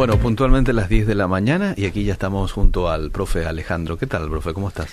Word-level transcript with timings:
Bueno, 0.00 0.16
puntualmente 0.16 0.72
las 0.72 0.88
10 0.88 1.06
de 1.06 1.14
la 1.14 1.28
mañana 1.28 1.74
y 1.76 1.84
aquí 1.84 2.04
ya 2.04 2.14
estamos 2.14 2.52
junto 2.52 2.88
al 2.88 3.10
profe 3.10 3.44
Alejandro. 3.44 3.98
¿Qué 3.98 4.06
tal, 4.06 4.30
profe? 4.30 4.54
¿Cómo 4.54 4.68
estás? 4.68 4.88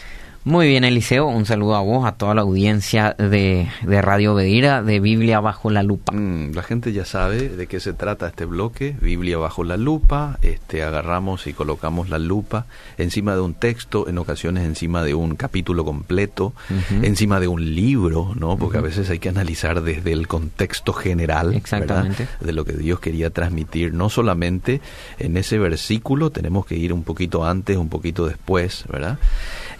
Muy 0.47 0.69
bien, 0.69 0.85
Eliseo. 0.85 1.27
Un 1.27 1.45
saludo 1.45 1.75
a 1.75 1.81
vos, 1.81 2.07
a 2.07 2.13
toda 2.13 2.33
la 2.33 2.43
audiencia 2.43 3.13
de, 3.19 3.67
de 3.85 4.01
Radio 4.01 4.33
Bedira, 4.33 4.81
de 4.81 5.01
Biblia 5.01 5.41
bajo 5.41 5.69
la 5.69 5.83
lupa. 5.83 6.13
Mm, 6.13 6.53
la 6.53 6.63
gente 6.63 6.93
ya 6.93 7.03
sabe 7.03 7.49
de 7.49 7.67
qué 7.67 7.81
se 7.81 7.91
trata 7.91 8.27
este 8.27 8.45
bloque, 8.45 8.95
Biblia 9.01 9.37
bajo 9.37 9.65
la 9.65 9.75
lupa. 9.75 10.39
Este, 10.41 10.83
agarramos 10.83 11.47
y 11.47 11.53
colocamos 11.53 12.07
la 12.07 12.17
lupa 12.17 12.65
encima 12.97 13.35
de 13.35 13.41
un 13.41 13.55
texto, 13.55 14.07
en 14.07 14.17
ocasiones 14.19 14.63
encima 14.63 15.03
de 15.03 15.15
un 15.15 15.35
capítulo 15.35 15.83
completo, 15.83 16.53
encima 17.01 17.41
de 17.41 17.49
un 17.49 17.75
libro, 17.75 18.31
¿no? 18.39 18.57
Porque 18.57 18.77
a 18.77 18.81
veces 18.81 19.09
hay 19.09 19.19
que 19.19 19.27
analizar 19.27 19.81
desde 19.81 20.13
el 20.13 20.29
contexto 20.29 20.93
general 20.93 21.55
Exactamente. 21.55 22.25
de 22.39 22.53
lo 22.53 22.63
que 22.63 22.71
Dios 22.71 23.01
quería 23.01 23.31
transmitir. 23.31 23.93
No 23.93 24.07
solamente 24.09 24.79
en 25.19 25.35
ese 25.35 25.59
versículo, 25.59 26.29
tenemos 26.29 26.65
que 26.65 26.75
ir 26.75 26.93
un 26.93 27.03
poquito 27.03 27.45
antes, 27.45 27.75
un 27.75 27.89
poquito 27.89 28.25
después, 28.25 28.85
¿verdad? 28.89 29.19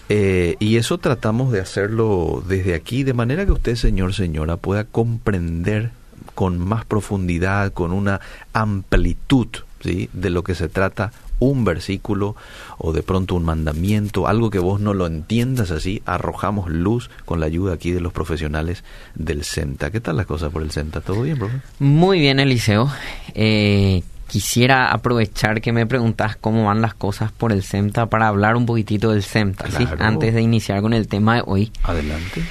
Eh, 0.10 0.56
y 0.60 0.78
eso 0.78 0.98
tratamos 0.98 1.52
de 1.52 1.60
hacerlo 1.60 2.44
desde 2.48 2.76
aquí, 2.76 3.04
de 3.04 3.14
manera 3.14 3.46
que 3.46 3.52
usted, 3.52 3.76
señor, 3.76 4.14
señora, 4.14 4.58
pueda 4.58 4.86
comprender 4.86 5.92
con 6.34 6.60
más 6.60 6.86
profundidad, 6.86 7.74
con 7.74 7.92
una 7.92 8.22
amplitud 8.54 9.48
¿sí? 9.82 10.10
de 10.14 10.30
lo 10.30 10.44
que 10.44 10.56
se 10.56 10.70
trata 10.70 11.12
un 11.40 11.64
versículo 11.64 12.36
o 12.78 12.94
de 12.94 13.04
pronto 13.04 13.36
un 13.36 13.46
mandamiento, 13.46 14.28
algo 14.28 14.50
que 14.50 14.60
vos 14.60 14.80
no 14.80 14.94
lo 14.94 15.06
entiendas 15.08 15.72
así, 15.72 16.02
arrojamos 16.06 16.70
luz 16.70 17.10
con 17.26 17.40
la 17.40 17.46
ayuda 17.46 17.74
aquí 17.74 17.92
de 17.92 18.02
los 18.02 18.14
profesionales 18.14 18.84
del 19.16 19.44
CENTA. 19.44 19.92
¿Qué 19.92 20.00
tal 20.00 20.18
las 20.18 20.26
cosas 20.26 20.52
por 20.52 20.64
el 20.64 20.72
CENTA? 20.72 21.02
¿Todo 21.02 21.22
bien, 21.22 21.38
profe? 21.38 21.62
Muy 21.80 22.20
bien, 22.20 22.40
Eliseo. 22.40 22.92
Eh, 23.36 24.04
quisiera 24.28 24.92
aprovechar 24.92 25.62
que 25.62 25.72
me 25.72 25.86
preguntas 25.86 26.36
cómo 26.36 26.66
van 26.66 26.82
las 26.82 26.94
cosas 26.94 27.32
por 27.32 27.52
el 27.52 27.64
CEMTA 27.64 28.08
para 28.08 28.28
hablar 28.28 28.56
un 28.58 28.66
poquitito 28.66 29.12
del 29.12 29.24
CEMTA, 29.24 29.72
¿sí? 29.72 29.88
Antes 30.00 30.34
de 30.34 30.42
iniciar 30.42 30.82
con 30.82 30.94
el 30.94 31.08
tema 31.08 31.36
de 31.36 31.44
hoy. 31.46 31.72
Adelante. 31.84 32.42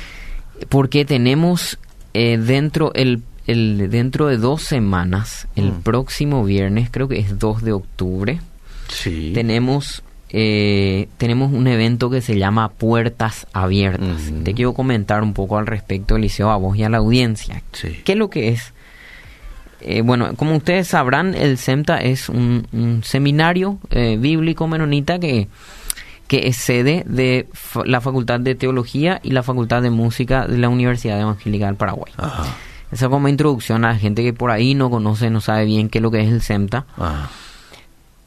Porque 0.68 1.04
tenemos 1.04 1.78
eh, 2.14 2.38
dentro, 2.38 2.94
el, 2.94 3.22
el- 3.46 3.90
dentro 3.90 4.26
de 4.28 4.38
dos 4.38 4.62
semanas, 4.62 5.48
el 5.54 5.70
Mm. 5.72 5.82
próximo 5.82 6.42
viernes, 6.44 6.88
creo 6.90 7.08
que 7.08 7.18
es 7.18 7.38
2 7.38 7.62
de 7.62 7.72
octubre, 7.72 8.40
Sí. 8.88 9.32
tenemos, 9.34 10.02
eh, 10.30 11.08
tenemos 11.18 11.52
un 11.52 11.66
evento 11.66 12.08
que 12.08 12.22
se 12.22 12.38
llama 12.38 12.70
Puertas 12.70 13.46
Abiertas. 13.52 14.28
Ujú. 14.30 14.44
Te 14.44 14.54
quiero 14.54 14.72
comentar 14.72 15.22
un 15.22 15.34
poco 15.34 15.58
al 15.58 15.66
respecto, 15.66 16.16
Eliseo, 16.16 16.50
a 16.50 16.56
vos 16.56 16.74
y 16.78 16.84
a 16.84 16.88
la 16.88 16.96
audiencia. 16.98 17.62
Sí. 17.72 18.00
¿Qué 18.04 18.12
es 18.12 18.18
lo 18.18 18.30
que 18.30 18.48
es? 18.48 18.72
Eh, 19.80 20.02
bueno, 20.02 20.34
como 20.36 20.56
ustedes 20.56 20.88
sabrán, 20.88 21.34
el 21.34 21.58
SEMTA 21.58 21.98
es 21.98 22.28
un, 22.28 22.66
un 22.72 23.02
seminario 23.04 23.78
eh, 23.90 24.16
bíblico 24.18 24.66
menonita 24.66 25.18
que, 25.18 25.48
que 26.28 26.48
es 26.48 26.56
sede 26.56 27.04
de 27.06 27.46
la 27.84 28.00
Facultad 28.00 28.40
de 28.40 28.54
Teología 28.54 29.20
y 29.22 29.30
la 29.30 29.42
Facultad 29.42 29.82
de 29.82 29.90
Música 29.90 30.46
de 30.46 30.58
la 30.58 30.68
Universidad 30.68 31.20
Evangélica 31.20 31.66
del 31.66 31.76
Paraguay. 31.76 32.12
Ajá. 32.16 32.44
Esa 32.90 33.08
como 33.08 33.28
introducción 33.28 33.84
a 33.84 33.88
la 33.88 33.98
gente 33.98 34.22
que 34.22 34.32
por 34.32 34.50
ahí 34.50 34.74
no 34.74 34.90
conoce, 34.90 35.28
no 35.28 35.40
sabe 35.40 35.64
bien 35.64 35.88
qué 35.88 35.98
es 35.98 36.02
lo 36.02 36.10
que 36.10 36.20
es 36.20 36.30
el 36.30 36.40
SEMTA. 36.40 36.86
Ajá. 36.96 37.30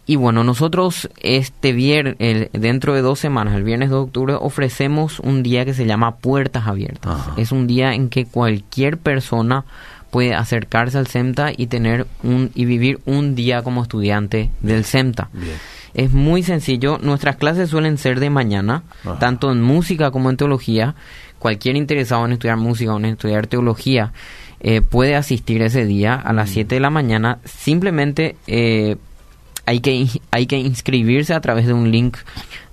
Y 0.09 0.15
bueno, 0.15 0.43
nosotros 0.43 1.07
este 1.21 1.71
viernes, 1.71 2.17
dentro 2.51 2.95
de 2.95 3.01
dos 3.03 3.19
semanas, 3.19 3.53
el 3.53 3.61
viernes 3.61 3.91
2 3.91 3.99
de 3.99 4.03
octubre, 4.05 4.33
ofrecemos 4.33 5.19
un 5.19 5.43
día 5.43 5.65
que 5.65 5.75
se 5.75 5.85
llama 5.85 6.15
Puertas 6.15 6.65
Abiertas. 6.65 7.11
Ajá. 7.11 7.33
Es 7.37 7.51
un 7.51 7.67
día 7.67 7.93
en 7.93 8.09
que 8.09 8.25
cualquier 8.25 8.97
persona 8.97 9.65
puede 10.11 10.33
acercarse 10.33 10.97
al 10.97 11.07
SEMTA 11.07 11.51
y 11.55 11.67
tener 11.67 12.07
un 12.23 12.51
y 12.55 12.65
vivir 12.65 12.99
un 13.05 13.35
día 13.35 13.61
como 13.63 13.81
estudiante 13.83 14.49
del 14.61 14.83
SEMTA. 14.85 15.29
Bien. 15.33 15.55
Es 15.93 16.11
muy 16.11 16.43
sencillo. 16.43 16.97
Nuestras 17.01 17.35
clases 17.37 17.69
suelen 17.69 17.97
ser 17.97 18.19
de 18.19 18.29
mañana, 18.29 18.83
Ajá. 19.03 19.19
tanto 19.19 19.51
en 19.51 19.61
música 19.61 20.11
como 20.11 20.29
en 20.29 20.37
teología. 20.37 20.95
Cualquier 21.39 21.75
interesado 21.77 22.25
en 22.25 22.33
estudiar 22.33 22.57
música 22.57 22.93
o 22.93 22.97
en 22.97 23.05
estudiar 23.05 23.47
teología 23.47 24.13
eh, 24.59 24.81
puede 24.81 25.15
asistir 25.15 25.61
ese 25.61 25.85
día 25.85 26.13
a 26.15 26.33
Mm. 26.33 26.35
las 26.35 26.49
7 26.49 26.75
de 26.75 26.81
la 26.81 26.89
mañana. 26.89 27.39
Simplemente 27.45 28.35
eh, 28.45 28.97
hay, 29.65 29.79
que, 29.79 30.05
hay 30.31 30.45
que 30.47 30.57
inscribirse 30.57 31.33
a 31.33 31.41
través 31.41 31.65
de 31.65 31.73
un 31.73 31.91
link 31.91 32.17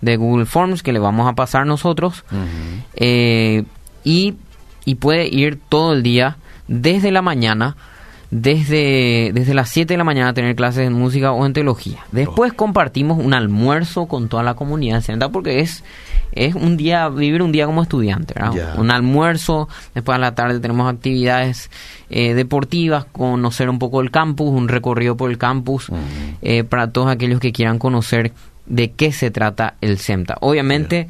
de 0.01 0.17
Google 0.17 0.47
Forms 0.47 0.83
que 0.83 0.93
le 0.93 0.99
vamos 0.99 1.29
a 1.29 1.35
pasar 1.35 1.65
nosotros. 1.67 2.25
Eh, 2.97 3.65
y, 4.05 4.35
y 4.85 4.95
puede 4.97 5.27
ir 5.29 5.59
todo 5.69 5.93
el 5.93 6.03
día, 6.03 6.37
desde 6.69 7.11
la 7.11 7.23
mañana, 7.23 7.77
desde, 8.31 9.31
desde 9.33 9.55
las 9.55 9.69
7 9.71 9.95
de 9.95 9.99
la 9.99 10.05
mañana 10.05 10.35
tener 10.35 10.57
clases 10.57 10.87
en 10.87 10.93
música 10.93 11.33
o 11.33 11.47
en 11.47 11.53
teología. 11.53 12.01
Después 12.13 12.53
compartimos 12.53 13.19
un 13.23 13.35
almuerzo 13.35 14.07
con 14.07 14.29
toda 14.29 14.43
la 14.43 14.55
comunidad 14.55 15.03
¿verdad? 15.07 15.31
porque 15.33 15.61
es, 15.61 15.85
es 16.33 16.55
un 16.55 16.77
día, 16.77 17.09
vivir 17.09 17.43
un 17.43 17.53
día 17.53 17.67
como 17.67 17.83
estudiante. 17.83 18.35
Un 18.77 18.91
almuerzo, 18.91 19.69
después 19.95 20.17
a 20.17 20.19
la 20.19 20.35
tarde 20.35 20.59
tenemos 20.61 20.93
actividades 20.93 21.71
eh, 22.11 22.35
deportivas, 22.35 23.05
conocer 23.05 23.71
un 23.71 23.79
poco 23.79 24.01
el 24.01 24.11
campus, 24.11 24.51
un 24.51 24.69
recorrido 24.69 25.17
por 25.17 25.31
el 25.31 25.39
campus, 25.39 25.89
Ujú. 25.89 25.99
eh, 26.43 26.65
para 26.65 26.91
todos 26.91 27.09
aquellos 27.09 27.41
que 27.41 27.53
quieran 27.53 27.79
conocer 27.79 28.33
de 28.67 28.91
qué 28.91 29.13
se 29.13 29.31
trata 29.31 29.75
el 29.81 29.99
SEMTA. 29.99 30.39
Obviamente 30.41 31.09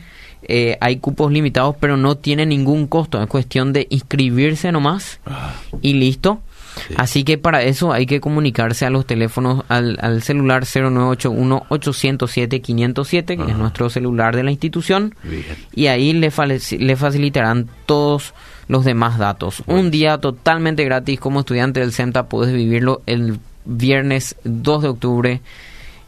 eh, 0.48 0.76
hay 0.80 0.96
cupos 0.98 1.32
limitados, 1.32 1.74
pero 1.80 1.96
no 1.96 2.16
tiene 2.16 2.46
ningún 2.46 2.86
costo. 2.86 3.20
Es 3.22 3.26
cuestión 3.28 3.72
de 3.72 3.86
inscribirse 3.90 4.70
nomás 4.72 5.20
Ah, 5.26 5.54
y 5.82 5.94
listo. 5.94 6.40
Sí. 6.88 6.94
Así 6.98 7.24
que 7.24 7.38
para 7.38 7.62
eso 7.62 7.92
hay 7.94 8.04
que 8.04 8.20
comunicarse 8.20 8.84
a 8.84 8.90
los 8.90 9.06
teléfonos, 9.06 9.64
al, 9.68 9.96
al 10.02 10.20
celular 10.22 10.66
0981-807-507, 10.66 13.44
que 13.44 13.50
es 13.50 13.56
nuestro 13.56 13.90
celular 13.90 14.36
de 14.36 14.42
la 14.42 14.50
institución, 14.50 15.14
bien. 15.22 15.44
y 15.74 15.86
ahí 15.86 16.12
le, 16.12 16.30
le 16.78 16.96
facilitarán 16.96 17.68
todos 17.86 18.34
los 18.68 18.84
demás 18.84 19.18
datos. 19.18 19.62
Un 19.66 19.90
día 19.90 20.18
totalmente 20.18 20.84
gratis 20.84 21.20
como 21.20 21.40
estudiante 21.40 21.80
del 21.80 21.92
CEMTA, 21.92 22.28
puedes 22.28 22.54
vivirlo 22.54 23.02
el 23.06 23.38
viernes 23.64 24.36
2 24.44 24.82
de 24.82 24.88
octubre 24.88 25.40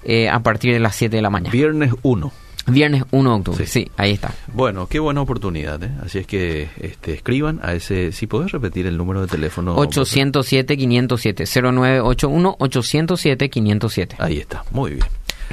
eh, 0.05 0.29
a 0.29 0.41
partir 0.41 0.73
de 0.73 0.81
las 0.81 0.95
7 0.97 1.17
de 1.17 1.23
la 1.23 1.31
mañana. 1.31 1.53
Viernes 1.53 1.93
1. 2.03 2.33
Viernes 2.69 3.05
1 3.11 3.31
de 3.31 3.37
octubre, 3.37 3.67
Sí. 3.67 3.85
sí, 3.85 3.91
ahí 3.97 4.13
está. 4.13 4.35
Bueno, 4.53 4.87
qué 4.87 4.99
buena 4.99 5.21
oportunidad, 5.23 5.83
¿eh? 5.83 5.91
Así 6.05 6.19
es 6.19 6.27
que 6.27 6.69
este, 6.81 7.15
escriban 7.15 7.61
a 7.63 7.75
ese, 7.75 8.13
si 8.13 8.27
podés 8.27 8.53
repetir 8.53 8.87
el 8.87 8.97
número 8.97 9.21
de 9.23 9.27
teléfono. 9.27 9.77
807-507, 9.77 11.47
0981-807-507. 11.47 14.15
Ahí 14.19 14.39
está, 14.39 14.65
muy 14.71 14.93
bien. 14.93 15.07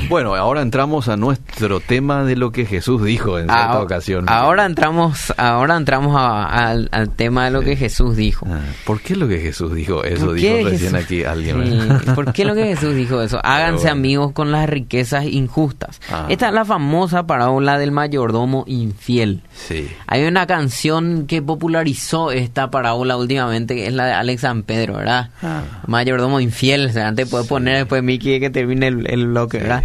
Bueno, 0.09 0.35
ahora 0.35 0.61
entramos 0.61 1.07
a 1.07 1.15
nuestro 1.17 1.79
tema 1.79 2.23
de 2.25 2.35
lo 2.35 2.51
que 2.51 2.65
Jesús 2.65 3.03
dijo 3.03 3.39
en 3.39 3.45
cierta 3.45 3.71
Ah, 3.71 3.79
ocasión. 3.79 4.25
Ahora 4.27 4.65
entramos, 4.65 5.33
ahora 5.37 5.77
entramos 5.77 6.15
a- 6.17 6.45
al, 6.45 6.89
al 6.91 7.09
tema 7.11 7.45
de 7.45 7.51
lo 7.51 7.61
Sí. 7.61 7.65
que 7.67 7.75
Jesús 7.77 8.15
dijo. 8.15 8.45
Ah, 8.49 8.59
¿Por 8.85 8.99
qué 9.01 9.15
lo 9.15 9.27
que 9.27 9.39
Jesús 9.39 9.73
dijo? 9.73 10.03
Eso 10.03 10.27
¿Por 10.27 10.35
dijo 10.35 10.53
recién 10.69 10.91
Jesús- 10.91 10.93
aquí 10.93 11.23
alguien. 11.23 11.63
Sí, 11.63 11.77
¿verdad? 11.87 12.13
¿Por 12.15 12.33
qué 12.33 12.43
lo 12.45 12.53
que 12.55 12.65
Jesús 12.65 12.93
dijo 12.93 13.21
eso? 13.21 13.39
Háganse 13.43 13.83
bueno. 13.83 13.91
amigos 13.93 14.31
con 14.33 14.51
las 14.51 14.69
riquezas 14.69 15.25
injustas. 15.25 16.01
Ah. 16.11 16.25
Esta 16.29 16.49
es 16.49 16.53
la 16.53 16.65
famosa 16.65 17.25
parábola 17.25 17.77
del 17.79 17.91
mayordomo 17.91 18.65
infiel. 18.67 19.41
Sí. 19.55 19.87
Hay 20.07 20.25
una 20.25 20.45
canción 20.45 21.25
que 21.25 21.41
popularizó 21.41 22.31
esta 22.31 22.69
parábola 22.69 23.15
últimamente, 23.17 23.75
que 23.75 23.87
es 23.87 23.93
la 23.93 24.05
de 24.07 24.13
Alex 24.13 24.41
San 24.41 24.63
Pedro, 24.63 24.95
¿verdad? 24.95 25.29
Ah. 25.41 25.63
Mayordomo 25.87 26.39
infiel, 26.41 26.87
o 26.87 26.91
sea, 26.91 27.07
antes 27.07 27.29
puede 27.29 27.45
poner 27.45 27.77
después 27.77 28.03
Miki 28.03 28.39
que 28.39 28.49
termine 28.49 28.87
el, 28.87 29.09
el 29.09 29.27
bloque, 29.27 29.59
¿verdad? 29.59 29.83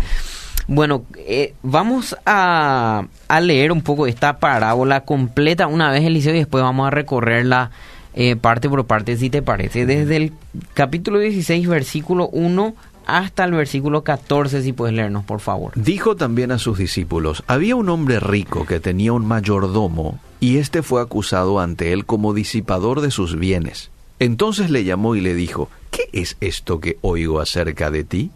Bueno, 0.66 1.05
eh, 1.16 1.55
vamos 1.62 2.16
a, 2.25 3.05
leer 3.43 3.72
un 3.72 3.83
poco 3.83 4.06
esta 4.06 4.38
parábola 4.38 5.05
completa 5.05 5.66
una 5.66 5.91
vez, 5.91 6.05
Eliseo, 6.05 6.34
y 6.34 6.38
después 6.38 6.62
vamos 6.62 6.87
a 6.87 6.91
recorrerla 6.91 7.72
eh, 8.15 8.37
parte 8.37 8.69
por 8.69 8.87
parte, 8.87 9.16
si 9.16 9.31
te 9.31 9.43
parece. 9.43 9.84
Desde 9.84 10.16
el 10.16 10.33
capítulo 10.75 11.19
16, 11.19 11.67
versículo 11.67 12.29
1 12.29 12.75
hasta 13.06 13.44
el 13.44 13.52
versículo 13.52 14.05
14, 14.05 14.62
si 14.62 14.73
puedes 14.73 14.94
leernos, 14.94 15.25
por 15.25 15.41
favor. 15.41 15.73
Dijo 15.75 16.14
también 16.14 16.52
a 16.52 16.58
sus 16.58 16.79
discípulos, 16.79 17.43
había 17.49 17.75
un 17.75 17.88
hombre 17.88 18.20
rico 18.20 18.64
que 18.64 18.79
tenía 18.79 19.12
un 19.12 19.26
mayordomo, 19.26 20.20
y 20.38 20.58
éste 20.58 20.82
fue 20.82 21.02
acusado 21.02 21.58
ante 21.58 21.93
él 21.93 22.06
como 22.06 22.32
disipador 22.32 23.00
de 23.00 23.11
sus 23.11 23.37
bienes. 23.37 23.91
Entonces 24.20 24.70
le 24.70 24.85
llamó 24.85 25.17
y 25.17 25.20
le 25.20 25.35
dijo, 25.35 25.69
¿qué 25.91 26.08
es 26.12 26.37
esto 26.41 26.79
que 26.79 26.99
oigo 27.00 27.41
acerca 27.41 27.91
de 27.91 28.05
ti? 28.05 28.31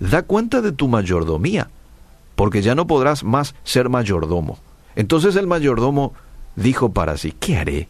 Da 0.00 0.22
cuenta 0.22 0.60
de 0.60 0.72
tu 0.72 0.88
mayordomía, 0.88 1.68
porque 2.36 2.62
ya 2.62 2.74
no 2.74 2.86
podrás 2.86 3.24
más 3.24 3.54
ser 3.64 3.88
mayordomo. 3.88 4.58
Entonces 4.94 5.36
el 5.36 5.46
mayordomo 5.46 6.14
dijo 6.56 6.92
para 6.92 7.16
sí, 7.16 7.32
¿qué 7.32 7.56
haré? 7.56 7.88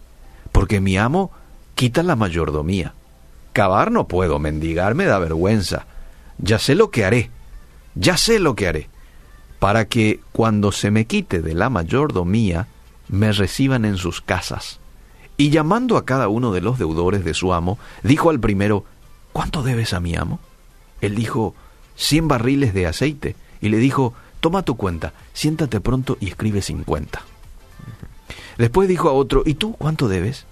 Porque 0.53 0.81
mi 0.81 0.97
amo 0.97 1.31
quita 1.75 2.03
la 2.03 2.17
mayordomía. 2.17 2.95
Cavar 3.53 3.91
no 3.91 4.09
puedo, 4.09 4.39
mendigar 4.39 4.95
me 4.95 5.05
da 5.05 5.19
vergüenza. 5.19 5.87
Ya 6.39 6.59
sé 6.59 6.75
lo 6.75 6.91
que 6.91 7.05
haré, 7.05 7.31
ya 7.95 8.17
sé 8.17 8.39
lo 8.39 8.55
que 8.55 8.69
haré, 8.69 8.89
para 9.59 9.87
que 9.87 10.21
cuando 10.33 10.73
se 10.73 10.91
me 10.91 11.07
quite 11.07 11.43
de 11.43 11.55
la 11.55 11.69
mayordomía, 11.69 12.69
me 13.09 13.33
reciban 13.33 13.85
en 13.85 13.97
sus 13.97 14.21
casas. 14.21 14.79
Y 15.37 15.51
llamando 15.51 15.97
a 15.97 16.05
cada 16.05 16.29
uno 16.29 16.53
de 16.53 16.61
los 16.61 16.79
deudores 16.79 17.25
de 17.25 17.35
su 17.35 17.53
amo, 17.53 17.79
dijo 18.03 18.31
al 18.31 18.41
primero, 18.41 18.85
¿cuánto 19.33 19.63
debes 19.63 19.93
a 19.93 20.01
mi 20.01 20.17
amo? 20.17 20.41
Él 21.01 21.15
dijo, 21.15 21.55
100 21.99 22.29
barriles 22.29 22.73
de 22.73 22.87
aceite 22.87 23.37
y 23.61 23.69
le 23.69 23.77
dijo, 23.77 24.15
toma 24.41 24.63
tu 24.63 24.77
cuenta, 24.77 25.13
siéntate 25.35 25.81
pronto 25.81 26.17
y 26.21 26.29
escribe 26.29 26.63
50. 26.63 27.23
Después 28.57 28.89
dijo 28.89 29.09
a 29.09 29.13
otro, 29.13 29.43
¿y 29.45 29.55
tú 29.55 29.75
cuánto 29.75 30.09
debes? 30.09 30.47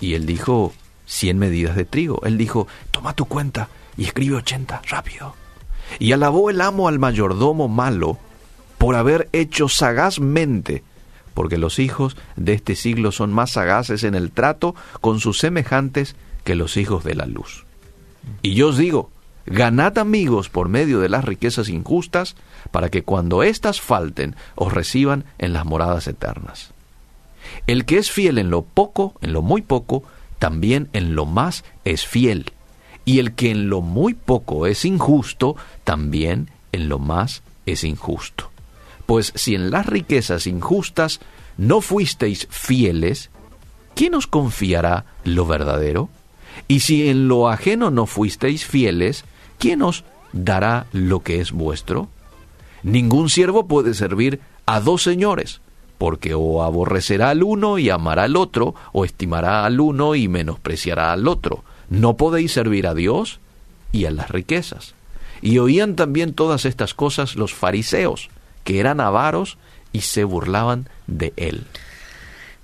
Y 0.00 0.14
él 0.14 0.26
dijo, 0.26 0.72
100 1.06 1.38
medidas 1.38 1.76
de 1.76 1.84
trigo. 1.84 2.20
Él 2.24 2.38
dijo, 2.38 2.66
toma 2.90 3.14
tu 3.14 3.26
cuenta 3.26 3.68
y 3.96 4.04
escribe 4.04 4.36
80, 4.36 4.82
rápido. 4.88 5.34
Y 5.98 6.12
alabó 6.12 6.48
el 6.48 6.60
amo 6.60 6.88
al 6.88 6.98
mayordomo 6.98 7.68
malo 7.68 8.18
por 8.78 8.96
haber 8.96 9.28
hecho 9.32 9.68
sagazmente, 9.68 10.82
porque 11.34 11.58
los 11.58 11.78
hijos 11.78 12.16
de 12.36 12.54
este 12.54 12.76
siglo 12.76 13.12
son 13.12 13.32
más 13.32 13.52
sagaces 13.52 14.04
en 14.04 14.14
el 14.14 14.30
trato 14.30 14.74
con 15.00 15.20
sus 15.20 15.38
semejantes 15.38 16.16
que 16.44 16.54
los 16.54 16.76
hijos 16.76 17.04
de 17.04 17.14
la 17.14 17.26
luz. 17.26 17.66
Y 18.40 18.54
yo 18.54 18.68
os 18.68 18.78
digo, 18.78 19.10
ganad 19.46 19.98
amigos 19.98 20.48
por 20.48 20.68
medio 20.68 21.00
de 21.00 21.08
las 21.08 21.24
riquezas 21.24 21.68
injustas, 21.68 22.36
para 22.70 22.90
que 22.90 23.02
cuando 23.02 23.42
éstas 23.42 23.80
falten 23.80 24.36
os 24.54 24.72
reciban 24.72 25.24
en 25.38 25.52
las 25.52 25.64
moradas 25.64 26.06
eternas. 26.06 26.70
El 27.66 27.84
que 27.84 27.98
es 27.98 28.10
fiel 28.10 28.38
en 28.38 28.50
lo 28.50 28.62
poco, 28.62 29.14
en 29.20 29.32
lo 29.32 29.42
muy 29.42 29.62
poco, 29.62 30.04
también 30.38 30.88
en 30.92 31.14
lo 31.14 31.26
más 31.26 31.64
es 31.84 32.06
fiel. 32.06 32.52
Y 33.04 33.18
el 33.18 33.34
que 33.34 33.50
en 33.50 33.68
lo 33.68 33.80
muy 33.80 34.14
poco 34.14 34.66
es 34.66 34.84
injusto, 34.84 35.56
también 35.84 36.50
en 36.72 36.88
lo 36.88 36.98
más 36.98 37.42
es 37.66 37.84
injusto. 37.84 38.50
Pues 39.06 39.32
si 39.34 39.54
en 39.54 39.70
las 39.70 39.86
riquezas 39.86 40.46
injustas 40.46 41.20
no 41.56 41.80
fuisteis 41.80 42.46
fieles, 42.50 43.30
¿quién 43.94 44.14
os 44.14 44.26
confiará 44.26 45.04
lo 45.24 45.46
verdadero? 45.46 46.08
Y 46.68 46.80
si 46.80 47.08
en 47.08 47.28
lo 47.28 47.48
ajeno 47.48 47.90
no 47.90 48.06
fuisteis 48.06 48.64
fieles, 48.64 49.24
¿quién 49.62 49.80
os 49.82 50.02
dará 50.32 50.86
lo 50.90 51.20
que 51.20 51.40
es 51.40 51.52
vuestro? 51.52 52.08
Ningún 52.82 53.30
siervo 53.30 53.68
puede 53.68 53.94
servir 53.94 54.40
a 54.66 54.80
dos 54.80 55.04
señores, 55.04 55.60
porque 55.98 56.34
o 56.34 56.64
aborrecerá 56.64 57.30
al 57.30 57.44
uno 57.44 57.78
y 57.78 57.88
amará 57.88 58.24
al 58.24 58.34
otro, 58.34 58.74
o 58.90 59.04
estimará 59.04 59.64
al 59.64 59.78
uno 59.78 60.16
y 60.16 60.26
menospreciará 60.26 61.12
al 61.12 61.28
otro. 61.28 61.62
No 61.88 62.16
podéis 62.16 62.50
servir 62.50 62.88
a 62.88 62.94
Dios 62.94 63.38
y 63.92 64.06
a 64.06 64.10
las 64.10 64.30
riquezas. 64.30 64.96
Y 65.42 65.58
oían 65.58 65.94
también 65.94 66.34
todas 66.34 66.64
estas 66.64 66.92
cosas 66.92 67.36
los 67.36 67.54
fariseos, 67.54 68.30
que 68.64 68.80
eran 68.80 68.98
avaros 68.98 69.58
y 69.92 70.00
se 70.00 70.24
burlaban 70.24 70.88
de 71.06 71.32
él. 71.36 71.66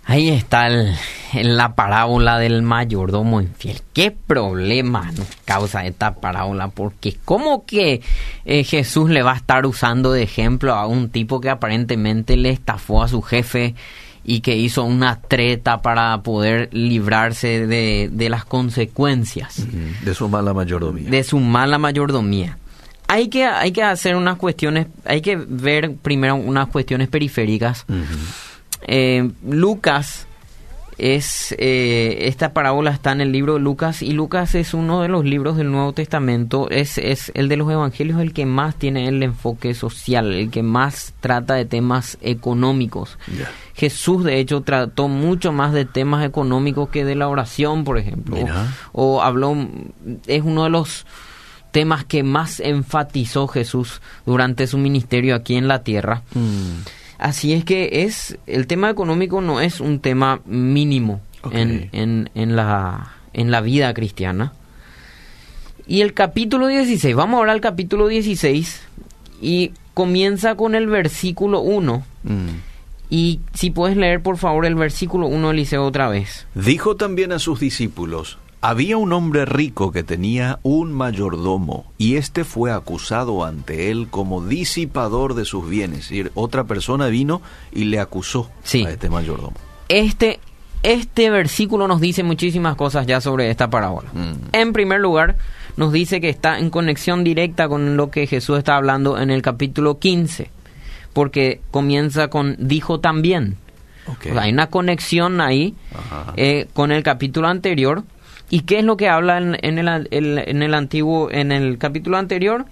Ahí 0.09 0.31
está 0.31 0.69
el, 0.69 0.95
la 1.35 1.75
parábola 1.75 2.39
del 2.39 2.63
mayordomo 2.63 3.43
infiel. 3.43 3.83
¿Qué 3.93 4.11
problema 4.11 5.13
nos 5.13 5.29
causa 5.45 5.85
esta 5.85 6.15
parábola? 6.15 6.69
Porque 6.69 7.19
¿cómo 7.27 7.67
que 7.67 8.01
eh, 8.47 8.65
Jesús 8.65 9.11
le 9.11 9.23
va 9.23 9.35
a 9.35 9.37
estar 9.37 9.67
usando 9.67 10.11
de 10.11 10.23
ejemplo 10.23 10.73
a 10.73 10.87
un 10.87 11.11
tipo 11.11 11.43
que 11.43 11.51
aparentemente 11.51 12.39
le 12.39 12.49
estafó 12.49 13.03
a 13.03 13.09
su 13.09 13.21
jefe 13.21 13.75
y 14.25 14.41
que 14.41 14.57
hizo 14.57 14.83
una 14.83 15.21
treta 15.21 15.83
para 15.83 16.23
poder 16.23 16.71
librarse 16.73 17.67
de, 17.67 18.09
de 18.11 18.31
las 18.31 18.47
consecuencias? 18.47 19.67
De 20.03 20.15
su 20.15 20.27
mala 20.31 20.55
mayordomía. 20.55 21.11
De 21.11 21.23
su 21.23 21.39
mala 21.39 21.77
mayordomía. 21.77 22.57
Hay 23.09 23.29
que, 23.29 23.45
hay 23.45 23.73
que 23.73 23.83
hacer 23.83 24.17
unas 24.17 24.39
cuestiones, 24.39 24.87
hay 25.05 25.21
que 25.21 25.37
ver 25.37 25.97
primero 25.97 26.37
unas 26.37 26.69
cuestiones 26.69 27.09
periféricas. 27.09 27.85
Eh, 28.89 29.31
Lucas 29.47 30.27
es 30.99 31.55
eh, 31.59 32.27
esta 32.27 32.53
parábola 32.53 32.91
está 32.91 33.13
en 33.13 33.21
el 33.21 33.31
libro 33.31 33.55
de 33.55 33.61
Lucas 33.61 34.03
y 34.03 34.13
Lucas 34.13 34.57
es 34.57 34.75
uno 34.75 35.01
de 35.01 35.09
los 35.09 35.25
libros 35.25 35.57
del 35.57 35.71
Nuevo 35.71 35.93
Testamento. 35.93 36.69
Es, 36.71 36.99
es 36.99 37.31
el 37.35 37.49
de 37.49 37.57
los 37.57 37.71
evangelios 37.71 38.21
el 38.21 38.33
que 38.33 38.47
más 38.47 38.75
tiene 38.75 39.07
el 39.07 39.23
enfoque 39.23 39.75
social 39.75 40.35
el 40.35 40.51
que 40.51 40.65
más 40.65 41.15
trata 41.21 41.55
de 41.55 41.65
temas 41.65 42.19
económicos. 42.21 43.17
Jesús 43.75 44.25
de 44.25 44.41
hecho 44.41 44.63
trató 44.63 45.07
mucho 45.07 45.53
más 45.53 45.73
de 45.73 45.85
temas 45.85 46.27
económicos 46.27 46.89
que 46.89 47.05
de 47.05 47.15
la 47.15 47.29
oración 47.29 47.85
por 47.85 47.97
ejemplo. 47.97 48.37
O, 48.93 49.23
habló 49.23 49.57
es 50.27 50.43
uno 50.43 50.65
de 50.65 50.71
los 50.71 51.07
temas 51.71 52.05
que 52.05 52.25
más 52.25 52.59
enfatizó 52.59 53.47
Jesús 53.47 54.01
durante 54.27 54.67
su 54.67 54.79
ministerio 54.79 55.37
aquí 55.37 55.55
en 55.55 55.69
la 55.69 55.85
tierra. 55.85 56.23
Mm. 56.35 56.81
Así 57.19 57.53
es 57.53 57.65
que 57.65 58.05
es 58.05 58.39
el 58.47 58.67
tema 58.67 58.91
económico 58.91 59.41
no 59.41 59.61
es 59.61 59.81
un 59.81 59.99
tema 60.01 60.41
mínimo 60.47 61.21
en, 61.51 61.91
en, 61.93 62.31
en, 62.35 62.57
la, 62.57 63.15
en 63.33 63.51
la 63.51 63.61
vida 63.61 63.93
cristiana. 63.93 64.53
Y 65.87 66.03
el 66.03 66.15
capítulo 66.15 66.69
16, 66.69 67.17
vamos 67.17 67.39
ahora 67.39 67.53
al 67.53 67.61
capítulo 67.61 68.09
16 68.09 68.83
y 69.41 69.73
comienza 69.95 70.55
con 70.55 70.75
el 70.75 70.87
versículo 70.87 71.61
1. 71.61 72.05
Mm. 72.23 72.49
Y 73.11 73.41
si 73.55 73.71
puedes 73.71 73.97
leer 73.97 74.23
por 74.23 74.37
favor 74.37 74.67
el 74.67 74.75
versículo 74.75 75.27
1, 75.27 75.51
Eliseo, 75.51 75.85
otra 75.85 76.09
vez. 76.09 76.47
Dijo 76.55 76.97
también 76.97 77.33
a 77.33 77.39
sus 77.39 77.59
discípulos, 77.59 78.39
había 78.61 78.97
un 78.97 79.13
hombre 79.13 79.45
rico 79.45 79.93
que 79.93 80.03
tenía 80.03 80.59
un 80.63 80.93
mayordomo 80.93 81.93
y 81.97 82.17
éste 82.17 82.45
fue 82.45 82.73
acusado 82.73 83.45
ante 83.45 83.91
él 83.91 84.09
como 84.11 84.45
disipador 84.45 85.35
de 85.35 85.45
sus 85.45 85.69
bienes. 85.69 86.01
Es 86.01 86.09
decir, 86.09 86.33
otra 86.35 86.65
persona 86.65 87.07
vino 87.07 87.41
y 87.73 87.85
le 87.85 88.01
acusó 88.01 88.51
a 88.65 88.91
este 88.91 89.09
mayordomo. 89.09 89.55
Este, 89.89 90.41
este 90.83 91.31
versículo 91.31 91.87
nos 91.87 92.01
dice 92.01 92.23
muchísimas 92.23 92.77
cosas 92.77 93.07
ya 93.07 93.21
sobre 93.21 93.51
esta 93.51 93.71
parábola. 93.71 94.11
Mm. 94.13 94.33
En 94.53 94.73
primer 94.73 95.01
lugar, 95.01 95.37
nos 95.77 95.93
dice 95.93 96.21
que 96.21 96.29
está 96.29 96.59
en 96.59 96.71
conexión 96.71 97.23
directa 97.23 97.69
con 97.69 97.97
lo 97.97 98.11
que 98.11 98.27
Jesús 98.27 98.59
está 98.59 98.77
hablando 98.77 99.19
en 99.19 99.31
el 99.31 99.43
capítulo 99.43 99.99
15, 100.01 100.51
porque 101.13 101.61
comienza 101.71 102.29
con 102.29 102.57
dijo 102.59 102.99
también. 102.99 103.57
hay 104.37 104.53
una 104.53 104.69
conexión 104.69 105.41
ahí 105.41 105.77
eh, 106.37 106.67
con 106.73 106.91
el 106.91 107.03
capítulo 107.03 107.47
anterior 107.47 108.03
¿Y 108.51 108.61
qué 108.61 108.79
es 108.79 108.85
lo 108.85 108.97
que 108.97 109.09
habla 109.09 109.39
en, 109.39 109.55
el, 109.79 110.09
en 110.11 110.63
el, 110.63 110.75
antiguo, 110.75 111.31
en 111.31 111.53
el 111.53 111.79
capítulo 111.79 112.17
anterior? 112.17 112.65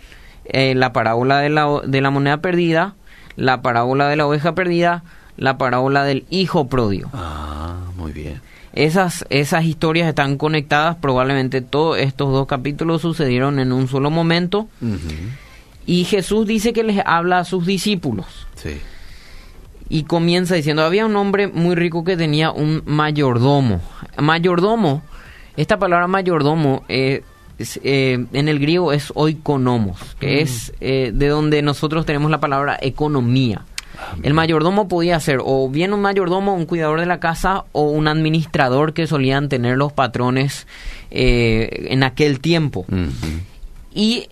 Eh, 0.47 0.75
la 0.75 0.93
parábola 0.93 1.39
de 1.41 1.51
la, 1.51 1.81
de 1.85 2.01
la 2.01 2.11
moneda 2.11 2.39
perdida, 2.39 2.95
la 3.37 3.63
parábola 3.63 4.09
de 4.09 4.17
la 4.17 4.27
oveja 4.27 4.55
perdida, 4.55 5.03
la 5.37 5.59
parábola 5.59 6.05
del 6.05 6.25
hijo 6.31 6.69
pródigo. 6.69 7.11
Ah, 7.13 7.77
muy 7.97 8.13
bien. 8.13 8.41
Esas, 8.73 9.25
esas 9.31 9.65
historias 9.65 10.09
están 10.09 10.37
conectadas, 10.37 10.97
probablemente 10.97 11.63
todos 11.63 11.99
estos 11.99 12.31
dos 12.31 12.47
capítulos 12.47 13.03
sucedieron 13.03 13.59
en 13.59 13.73
un 13.73 13.89
solo 13.89 14.11
momento. 14.11 14.69
Y 15.87 16.05
Jesús 16.05 16.47
dice 16.47 16.73
que 16.73 16.85
les 16.85 17.03
habla 17.05 17.39
a 17.39 17.45
sus 17.45 17.67
discípulos. 17.67 18.27
Sí. 18.55 18.79
Y 19.89 20.03
comienza 20.03 20.55
diciendo, 20.55 20.83
había 20.83 21.07
un 21.07 21.17
hombre 21.17 21.49
muy 21.49 21.75
rico 21.75 22.05
que 22.05 22.17
tenía 22.17 22.51
un 22.51 22.83
mayordomo. 22.87 23.81
Mayordomo 24.19 25.03
esta 25.57 25.79
palabra 25.79 26.07
mayordomo 26.07 26.85
eh, 26.89 27.23
eh, 27.59 28.25
en 28.33 28.49
el 28.49 28.59
griego 28.59 28.93
es 28.93 29.13
oikonomos, 29.15 30.17
que 30.21 30.37
mm. 30.37 30.39
es 30.39 30.73
eh, 30.81 31.11
de 31.15 31.29
donde 31.29 31.63
nosotros 31.63 32.05
tenemos 32.05 32.31
la 32.31 32.41
palabra 32.41 32.79
economía. 32.81 33.65
Ah, 33.99 34.15
el 34.23 34.35
mayordomo 34.35 34.89
podía 34.89 35.19
ser 35.21 35.41
o 35.43 35.69
bien 35.71 35.95
un 35.95 36.03
mayordomo, 36.03 36.55
un 36.55 36.67
cuidador 36.67 37.01
de 37.01 37.07
la 37.07 37.19
casa, 37.19 37.65
o 37.73 37.91
un 37.91 38.09
administrador 38.09 38.93
que 38.93 39.07
solían 39.07 39.49
tener 39.49 39.79
los 39.79 39.93
patrones 39.93 40.67
en 41.11 42.03
aquel 42.03 42.41
tiempo. 42.41 42.85
Y 43.95 44.29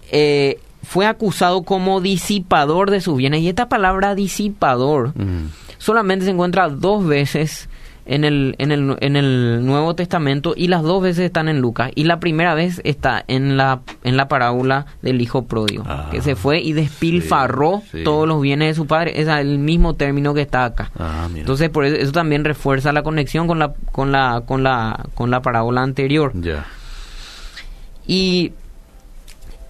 fue 0.83 1.07
acusado 1.07 1.63
como 1.63 2.03
disipador 2.03 2.91
de 2.91 3.01
sus 3.01 3.17
bienes. 3.17 3.41
Y 3.41 3.49
esta 3.49 3.71
palabra 3.71 4.15
disipador 4.15 5.19
mm. 5.19 5.49
solamente 5.79 6.27
se 6.27 6.33
encuentra 6.33 6.69
dos 6.69 7.07
veces 7.07 7.71
en 8.07 8.25
el, 8.25 8.55
en 8.59 8.73
el, 8.73 8.97
en 9.01 9.17
el 9.17 9.65
Nuevo 9.65 9.95
Testamento 9.95 10.55
y 10.57 10.69
las 10.69 10.83
dos 10.83 11.03
veces 11.03 11.25
están 11.25 11.49
en 11.49 11.61
Lucas 11.61 11.91
y 11.95 12.05
la 12.05 12.21
primera 12.21 12.55
vez 12.55 12.81
está 12.85 13.25
en 13.29 13.57
la, 13.57 13.81
en 14.03 14.17
la 14.17 14.29
parábola 14.29 14.87
del 15.03 15.21
hijo 15.21 15.45
pródigo 15.47 15.85
ah, 15.87 16.09
que 16.11 16.21
se 16.21 16.37
fue 16.37 16.61
y 16.61 16.73
despilfarró 16.73 17.83
todos 18.05 18.29
los 18.29 18.41
bienes 18.41 18.69
de 18.69 18.75
su 18.75 18.87
padre. 18.87 19.21
Es 19.21 19.29
el 19.29 19.59
mismo 19.59 19.95
término 19.95 20.35
que 20.35 20.43
está 20.43 20.65
acá. 20.65 20.91
Ah, 20.99 21.29
entonces 21.35 21.71
por 21.71 21.85
eso, 21.85 21.97
eso, 21.97 22.13
también 22.13 22.45
refuerza 22.45 22.93
la 22.93 23.03
conexión 23.03 23.47
con 23.47 23.59
la 23.59 23.75
con 23.93 24.13
la 24.13 24.43
con 24.47 24.63
la 24.63 25.07
con 25.15 25.31
la 25.31 25.41
parábola 25.41 25.83
anterior. 25.83 26.33
Y 28.07 28.53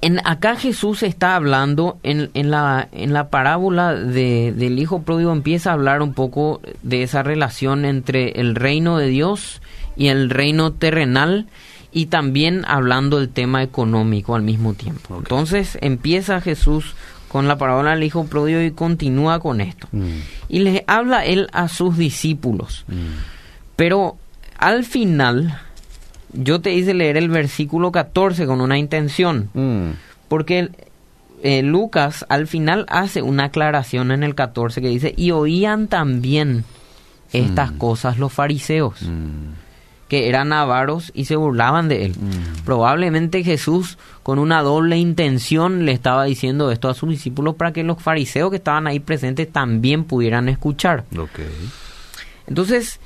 en, 0.04 0.20
acá 0.24 0.54
Jesús 0.56 1.02
está 1.02 1.34
hablando 1.34 1.98
en, 2.02 2.30
en, 2.34 2.50
la, 2.50 2.88
en 2.92 3.14
la 3.14 3.30
parábola 3.30 3.94
de, 3.94 4.52
del 4.54 4.78
Hijo 4.78 5.00
Pródigo, 5.00 5.32
empieza 5.32 5.70
a 5.70 5.72
hablar 5.72 6.02
un 6.02 6.12
poco 6.12 6.60
de 6.82 7.02
esa 7.02 7.22
relación 7.22 7.86
entre 7.86 8.38
el 8.38 8.54
reino 8.54 8.98
de 8.98 9.06
Dios 9.06 9.62
y 9.96 10.08
el 10.08 10.28
reino 10.28 10.74
terrenal 10.74 11.46
y 11.90 12.06
también 12.06 12.66
hablando 12.68 13.18
del 13.18 13.30
tema 13.30 13.62
económico 13.62 14.34
al 14.34 14.42
mismo 14.42 14.74
tiempo. 14.74 15.16
Entonces 15.16 15.78
empieza 15.80 16.42
Jesús 16.42 16.94
con 17.28 17.48
la 17.48 17.56
parábola 17.56 17.92
del 17.92 18.02
Hijo 18.02 18.26
Pródigo 18.26 18.60
y 18.60 18.72
continúa 18.72 19.40
con 19.40 19.62
esto. 19.62 19.88
Mm. 19.92 20.18
Y 20.50 20.58
les 20.58 20.82
habla 20.86 21.24
él 21.24 21.48
a 21.54 21.68
sus 21.68 21.96
discípulos. 21.96 22.84
Mm. 22.88 23.72
Pero 23.76 24.18
al 24.58 24.84
final 24.84 25.58
yo 26.34 26.60
te 26.60 26.72
hice 26.74 26.94
leer 26.94 27.16
el 27.16 27.28
versículo 27.28 27.92
14 27.92 28.46
con 28.46 28.60
una 28.60 28.78
intención. 28.78 29.48
Mm. 29.54 29.90
Porque 30.28 30.70
eh, 31.42 31.62
Lucas 31.62 32.24
al 32.28 32.46
final 32.46 32.86
hace 32.88 33.22
una 33.22 33.44
aclaración 33.44 34.10
en 34.10 34.22
el 34.22 34.34
14 34.34 34.80
que 34.80 34.88
dice, 34.88 35.14
y 35.16 35.30
oían 35.30 35.88
también 35.88 36.64
estas 37.32 37.72
Mm. 37.72 37.78
cosas 37.78 38.18
los 38.18 38.32
fariseos, 38.32 39.02
Mm, 39.02 39.52
que 40.08 40.28
eran 40.28 40.52
avaros 40.52 41.10
y 41.14 41.24
se 41.24 41.36
burlaban 41.36 41.88
de 41.88 42.06
él. 42.06 42.14
Probablemente 42.64 43.42
Jesús 43.42 43.98
con 44.22 44.38
una 44.38 44.62
doble 44.62 44.96
intención 44.98 45.84
le 45.84 45.92
estaba 45.92 46.24
diciendo 46.24 46.70
esto 46.70 46.88
a 46.88 46.94
sus 46.94 47.08
discípulos 47.10 47.56
para 47.56 47.72
que 47.72 47.82
los 47.84 48.00
fariseos 48.02 48.50
que 48.50 48.56
estaban 48.56 48.86
ahí 48.86 49.00
presentes 49.00 49.50
también 49.50 50.04
pudieran 50.04 50.48
escuchar. 50.48 51.04
Ok. 51.18 51.40
Entonces, 52.46 53.00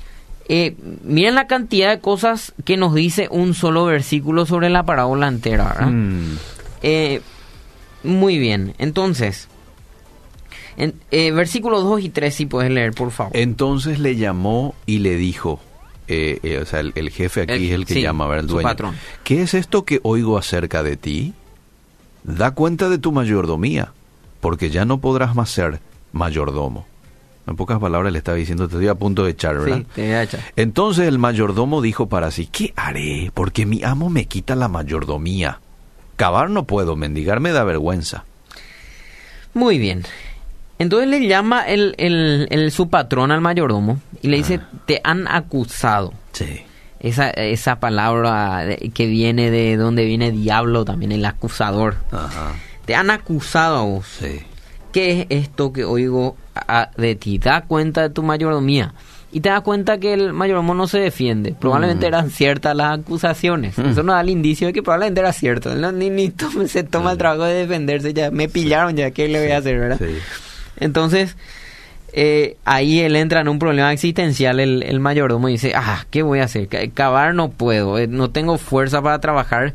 eh, 0.49 0.75
miren 1.03 1.35
la 1.35 1.47
cantidad 1.47 1.89
de 1.89 1.99
cosas 2.01 2.53
que 2.65 2.75
nos 2.75 2.93
dice 2.95 3.27
un 3.31 3.53
solo 3.53 3.85
versículo 3.85 4.45
sobre 4.45 4.69
la 4.69 4.83
parábola 4.83 5.27
entera. 5.27 5.65
¿verdad? 5.69 5.87
Mm, 5.91 6.37
Eh, 6.81 7.21
muy 8.03 8.37
bien, 8.39 8.73
entonces, 8.79 9.47
en, 10.77 10.93
eh, 11.11 11.31
versículos 11.31 11.83
2 11.83 12.01
y 12.01 12.09
3 12.09 12.33
si 12.33 12.45
puedes 12.45 12.71
leer, 12.71 12.93
por 12.93 13.11
favor. 13.11 13.35
Entonces 13.35 13.99
le 13.99 14.15
llamó 14.15 14.75
y 14.85 14.99
le 14.99 15.15
dijo, 15.17 15.59
eh, 16.07 16.39
eh, 16.43 16.59
o 16.61 16.65
sea, 16.65 16.79
el, 16.79 16.93
el 16.95 17.09
jefe 17.09 17.41
aquí 17.41 17.53
El- 17.53 17.63
es 17.65 17.71
el 17.73 17.85
que 17.85 17.93
sí, 17.95 18.01
llama, 18.01 18.27
¿verdad? 18.27 18.43
El 18.45 18.49
su 18.49 18.53
dueño. 18.55 18.69
patrón. 18.69 18.95
¿Qué 19.23 19.41
es 19.41 19.53
esto 19.53 19.83
que 19.83 19.99
oigo 20.03 20.37
acerca 20.37 20.81
de 20.83 20.95
ti? 20.97 21.33
Da 22.23 22.51
cuenta 22.51 22.89
de 22.89 22.97
tu 22.97 23.11
mayordomía, 23.11 23.91
porque 24.41 24.69
ya 24.69 24.85
no 24.85 24.99
podrás 24.99 25.35
más 25.35 25.49
ser 25.49 25.79
mayordomo. 26.13 26.85
En 27.49 27.55
pocas 27.55 27.79
palabras 27.79 28.11
le 28.13 28.19
estaba 28.19 28.37
diciendo, 28.37 28.67
te 28.67 28.75
estoy 28.75 28.87
a 28.87 28.95
punto 28.95 29.23
de 29.25 29.31
echar, 29.31 29.57
¿verdad? 29.57 29.77
sí, 29.79 29.85
te 29.95 30.01
voy 30.03 30.11
a 30.11 30.23
echar. 30.23 30.39
Entonces 30.55 31.07
el 31.07 31.17
mayordomo 31.19 31.81
dijo 31.81 32.07
para 32.07 32.31
sí, 32.31 32.47
¿qué 32.51 32.73
haré? 32.75 33.31
Porque 33.33 33.65
mi 33.65 33.83
amo 33.83 34.09
me 34.09 34.25
quita 34.25 34.55
la 34.55 34.67
mayordomía. 34.67 35.59
Cavar 36.15 36.49
no 36.49 36.65
puedo, 36.65 36.95
mendigar 36.95 37.39
me 37.39 37.51
da 37.51 37.63
vergüenza. 37.63 38.25
Muy 39.53 39.77
bien. 39.79 40.03
Entonces 40.77 41.09
le 41.09 41.27
llama 41.27 41.63
el, 41.67 41.95
el- 41.97 42.47
el- 42.51 42.71
su 42.71 42.89
patrón 42.89 43.31
al 43.31 43.41
mayordomo 43.41 43.99
y 44.21 44.27
le 44.29 44.37
dice, 44.37 44.59
Ah. 44.61 44.69
te 44.85 45.01
han 45.03 45.27
acusado. 45.27 46.13
Sí. 46.31 46.61
Esa, 47.01 47.29
esa 47.31 47.79
palabra 47.79 48.65
que 48.93 49.05
viene 49.07 49.51
de 49.51 49.77
donde 49.77 50.05
viene 50.05 50.31
diablo 50.31 50.85
también, 50.85 51.11
el 51.13 51.25
acusador. 51.25 51.95
Ajá. 52.11 52.53
Te 52.85 52.95
han 52.95 53.09
acusado 53.09 53.77
a 53.77 53.81
vos. 53.83 54.05
Sí. 54.19 54.39
¿Qué 54.91 55.21
es 55.21 55.27
esto 55.29 55.71
que 55.71 55.83
oigo 55.85 56.35
a- 56.67 56.91
de 56.97 57.15
ti? 57.15 57.37
Da 57.37 57.61
cuenta 57.61 58.01
de 58.03 58.09
tu 58.09 58.23
mayordomía. 58.23 58.93
Y 59.31 59.41
te 59.41 59.49
das 59.49 59.61
cuenta 59.61 59.99
que 59.99 60.13
el 60.13 60.33
mayordomo 60.33 60.73
no 60.73 60.87
se 60.87 60.97
defiende. 60.99 61.53
Probablemente 61.59 62.05
Mm. 62.05 62.09
eran 62.09 62.29
ciertas 62.31 62.75
las 62.75 62.97
acusaciones. 62.99 63.77
Mm. 63.77 63.85
Eso 63.89 64.01
nos 64.03 64.15
da 64.15 64.21
el 64.21 64.29
indicio 64.29 64.65
de 64.67 64.73
que 64.73 64.81
probablemente 64.81 65.21
era 65.21 65.31
cierto. 65.33 65.75
No- 65.75 65.91
ni, 65.91 66.09
ni 66.09 66.33
se 66.67 66.83
toma 66.83 67.11
el 67.11 67.17
trabajo 67.19 67.43
de 67.43 67.53
defenderse. 67.53 68.13
Ya 68.13 68.31
me 68.31 68.49
pillaron, 68.49 68.95
ya 68.95 69.11
qué 69.11 69.27
le 69.27 69.39
voy 69.41 69.51
a 69.51 69.57
hacer, 69.57 69.77
¿verdad? 69.79 69.99
Sí. 69.99 70.15
Entonces, 70.79 71.35
eh, 72.13 72.57
ahí 72.65 73.01
él 73.01 73.15
entra 73.15 73.41
en 73.41 73.49
un 73.49 73.59
problema 73.59 73.93
existencial, 73.93 74.59
el, 74.59 74.81
el 74.81 74.99
mayordomo, 74.99 75.47
y 75.47 75.53
dice, 75.53 75.73
ah, 75.75 76.05
¿qué 76.09 76.23
voy 76.23 76.39
a 76.39 76.45
hacer? 76.45 76.67
Ca- 76.67 76.87
Cavar 76.91 77.35
no 77.35 77.49
puedo, 77.51 77.99
eh, 77.99 78.07
no 78.07 78.31
tengo 78.31 78.57
fuerza 78.57 79.01
para 79.03 79.19
trabajar 79.19 79.73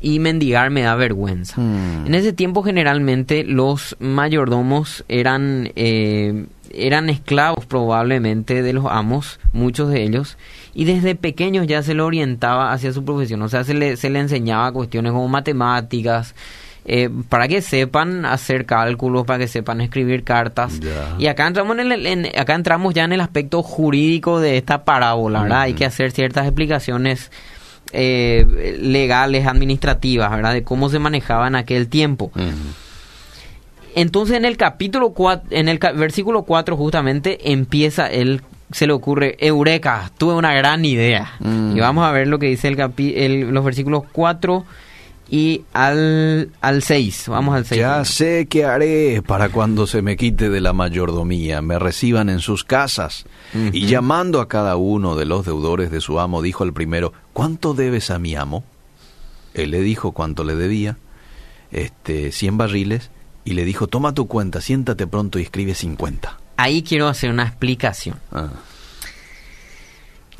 y 0.00 0.18
mendigar 0.18 0.70
me 0.70 0.82
da 0.82 0.94
vergüenza. 0.94 1.60
Mm. 1.60 2.06
En 2.06 2.14
ese 2.14 2.32
tiempo 2.32 2.62
generalmente 2.62 3.44
los 3.44 3.96
mayordomos 4.00 5.04
eran, 5.08 5.70
eh, 5.76 6.46
eran 6.72 7.10
esclavos 7.10 7.66
probablemente 7.66 8.62
de 8.62 8.72
los 8.72 8.86
amos, 8.88 9.40
muchos 9.52 9.90
de 9.90 10.02
ellos, 10.02 10.38
y 10.74 10.84
desde 10.84 11.14
pequeños 11.16 11.66
ya 11.66 11.82
se 11.82 11.94
le 11.94 12.02
orientaba 12.02 12.72
hacia 12.72 12.92
su 12.92 13.04
profesión, 13.04 13.42
o 13.42 13.48
sea, 13.48 13.64
se 13.64 13.74
le, 13.74 13.96
se 13.96 14.08
le 14.08 14.20
enseñaba 14.20 14.72
cuestiones 14.72 15.12
como 15.12 15.28
matemáticas, 15.28 16.34
eh, 16.86 17.10
para 17.28 17.46
que 17.46 17.60
sepan 17.60 18.24
hacer 18.24 18.64
cálculos, 18.64 19.26
para 19.26 19.40
que 19.40 19.48
sepan 19.48 19.82
escribir 19.82 20.24
cartas. 20.24 20.80
Y 21.18 21.26
acá 21.26 21.46
entramos, 21.46 21.78
en 21.78 21.92
el- 21.92 22.06
en- 22.06 22.26
acá 22.38 22.54
entramos 22.54 22.94
ya 22.94 23.04
en 23.04 23.12
el 23.12 23.20
aspecto 23.20 23.62
jurídico 23.62 24.40
de 24.40 24.56
esta 24.56 24.84
parábola, 24.84 25.42
¿verdad? 25.42 25.60
Hay 25.62 25.74
que 25.74 25.84
hacer 25.84 26.10
ciertas 26.10 26.46
explicaciones 26.46 27.30
eh, 27.92 28.76
legales, 28.80 29.46
administrativas, 29.46 30.30
¿verdad? 30.30 30.52
De 30.54 30.62
cómo 30.62 30.88
se 30.90 30.98
manejaba 30.98 31.48
en 31.48 31.56
aquel 31.56 31.88
tiempo. 31.88 32.30
Entonces 33.94 34.36
en 34.36 34.44
el 34.44 34.56
capítulo 34.56 35.10
4, 35.10 35.48
en 35.50 35.68
el 35.68 35.78
versículo 35.96 36.42
4 36.44 36.76
justamente 36.76 37.52
empieza 37.52 38.06
él 38.08 38.42
se 38.72 38.86
le 38.86 38.92
ocurre, 38.92 39.36
Eureka, 39.40 40.12
tuve 40.16 40.34
una 40.34 40.54
gran 40.54 40.84
idea. 40.84 41.32
Mm. 41.40 41.76
Y 41.76 41.80
vamos 41.80 42.06
a 42.06 42.12
ver 42.12 42.28
lo 42.28 42.38
que 42.38 42.46
dice 42.46 42.68
el, 42.68 42.76
capi- 42.76 43.14
el- 43.16 43.50
los 43.50 43.64
versículos 43.64 44.04
4 44.12 44.64
y 45.30 45.62
al, 45.72 46.50
al 46.60 46.82
6. 46.82 47.26
Vamos 47.28 47.54
al 47.54 47.64
6. 47.64 47.80
Ya 47.80 48.04
sé 48.04 48.46
qué 48.50 48.64
haré 48.64 49.22
para 49.22 49.48
cuando 49.48 49.86
se 49.86 50.02
me 50.02 50.16
quite 50.16 50.50
de 50.50 50.60
la 50.60 50.72
mayordomía, 50.72 51.62
me 51.62 51.78
reciban 51.78 52.28
en 52.28 52.40
sus 52.40 52.64
casas. 52.64 53.24
Y 53.54 53.86
llamando 53.86 54.40
a 54.40 54.48
cada 54.48 54.76
uno 54.76 55.16
de 55.16 55.24
los 55.24 55.46
deudores 55.46 55.90
de 55.90 56.00
su 56.00 56.18
amo, 56.18 56.42
dijo 56.42 56.64
al 56.64 56.72
primero, 56.72 57.12
¿cuánto 57.32 57.74
debes 57.74 58.10
a 58.10 58.18
mi 58.18 58.34
amo? 58.34 58.64
Él 59.54 59.70
le 59.70 59.80
dijo 59.80 60.12
cuánto 60.12 60.42
le 60.42 60.56
debía, 60.56 60.98
este, 61.70 62.32
100 62.32 62.58
barriles, 62.58 63.10
y 63.44 63.54
le 63.54 63.64
dijo, 63.64 63.86
toma 63.86 64.14
tu 64.14 64.26
cuenta, 64.26 64.60
siéntate 64.60 65.06
pronto 65.06 65.38
y 65.38 65.42
escribe 65.42 65.74
50. 65.74 66.38
Ahí 66.56 66.82
quiero 66.82 67.08
hacer 67.08 67.30
una 67.30 67.44
explicación. 67.44 68.18
Ah, 68.32 68.50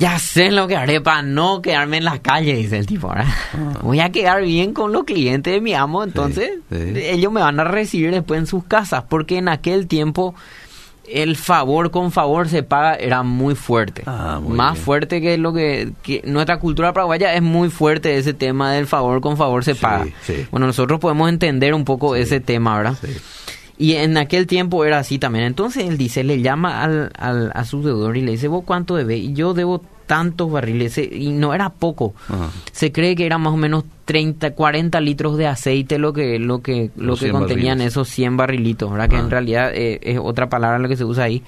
Ya 0.01 0.17
sé 0.17 0.51
lo 0.51 0.67
que 0.67 0.75
haré 0.75 0.99
para 0.99 1.21
no 1.21 1.61
quedarme 1.61 1.97
en 1.97 2.05
la 2.05 2.19
calle, 2.19 2.55
dice 2.55 2.77
el 2.77 2.87
tipo. 2.87 3.09
¿verdad? 3.09 3.25
Ah. 3.53 3.79
Voy 3.83 3.99
a 3.99 4.11
quedar 4.11 4.41
bien 4.43 4.73
con 4.73 4.91
los 4.91 5.03
clientes 5.03 5.53
de 5.53 5.61
mi 5.61 5.73
amo, 5.75 6.03
entonces 6.03 6.51
sí. 6.71 6.93
ellos 6.95 7.31
me 7.31 7.39
van 7.41 7.59
a 7.59 7.63
recibir 7.65 8.09
después 8.11 8.39
en 8.39 8.47
sus 8.47 8.63
casas, 8.63 9.03
porque 9.07 9.37
en 9.37 9.47
aquel 9.47 9.85
tiempo 9.87 10.33
el 11.07 11.35
favor 11.35 11.91
con 11.91 12.11
favor 12.11 12.47
se 12.47 12.63
paga 12.63 12.95
era 12.95 13.21
muy 13.21 13.53
fuerte. 13.53 14.03
Ah, 14.05 14.39
muy 14.41 14.55
Más 14.55 14.73
bien. 14.73 14.85
fuerte 14.85 15.21
que 15.21 15.37
lo 15.37 15.51
que, 15.53 15.91
que 16.03 16.21
nuestra 16.25 16.57
cultura 16.59 16.93
paraguaya 16.93 17.33
es 17.33 17.41
muy 17.41 17.69
fuerte 17.69 18.17
ese 18.17 18.33
tema 18.33 18.71
del 18.71 18.87
favor 18.87 19.19
con 19.21 19.35
favor 19.37 19.63
se 19.63 19.73
Sí, 19.75 19.81
paga. 19.81 20.05
sí. 20.23 20.45
Bueno, 20.51 20.67
nosotros 20.67 20.99
podemos 20.99 21.27
entender 21.29 21.73
un 21.73 21.85
poco 21.85 22.15
Sí. 22.15 22.21
ese 22.21 22.39
tema, 22.39 22.77
¿verdad? 22.77 22.95
sí. 23.01 23.09
Y 23.77 23.95
en 23.95 24.15
aquel 24.17 24.45
tiempo 24.45 24.85
era 24.85 24.99
así 24.99 25.17
también. 25.17 25.43
Entonces 25.45 25.85
él 25.87 25.97
dice, 25.97 26.23
le 26.23 26.39
llama 26.43 26.83
al, 26.83 27.11
al- 27.17 27.51
a 27.55 27.65
su 27.65 27.81
deudor 27.81 28.15
y 28.15 28.21
le 28.21 28.31
dice, 28.33 28.47
¿vos 28.47 28.63
cuánto 28.63 28.95
debes? 28.95 29.17
Y 29.19 29.33
yo 29.33 29.55
debo 29.55 29.81
tantos 30.07 30.51
barriles. 30.51 30.97
eh, 30.97 31.09
Y 31.11 31.29
no 31.29 31.53
era 31.53 31.69
poco. 31.69 32.13
Ajá. 32.27 32.49
Se 32.71 32.91
cree 32.91 33.15
que 33.15 33.25
era 33.25 33.37
más 33.37 33.53
o 33.53 33.57
menos 33.57 33.83
30, 34.05 34.51
40 34.51 34.99
litros 35.01 35.37
de 35.37 35.47
aceite 35.47 35.97
lo 35.97 36.11
que 36.13 36.37
lo 36.39 36.61
que 36.61 36.91
lo 36.95 37.07
Los 37.07 37.19
que 37.19 37.25
100 37.27 37.31
contenían 37.37 37.77
barriles. 37.77 37.93
esos 37.93 38.07
100 38.09 38.37
barrilitos, 38.37 38.91
¿verdad? 38.91 39.09
Que 39.09 39.17
en 39.17 39.29
realidad 39.29 39.71
eh, 39.73 39.99
es 40.03 40.19
otra 40.21 40.49
palabra 40.49 40.79
lo 40.79 40.87
que 40.89 40.97
se 40.97 41.05
usa 41.05 41.23
ahí. 41.25 41.41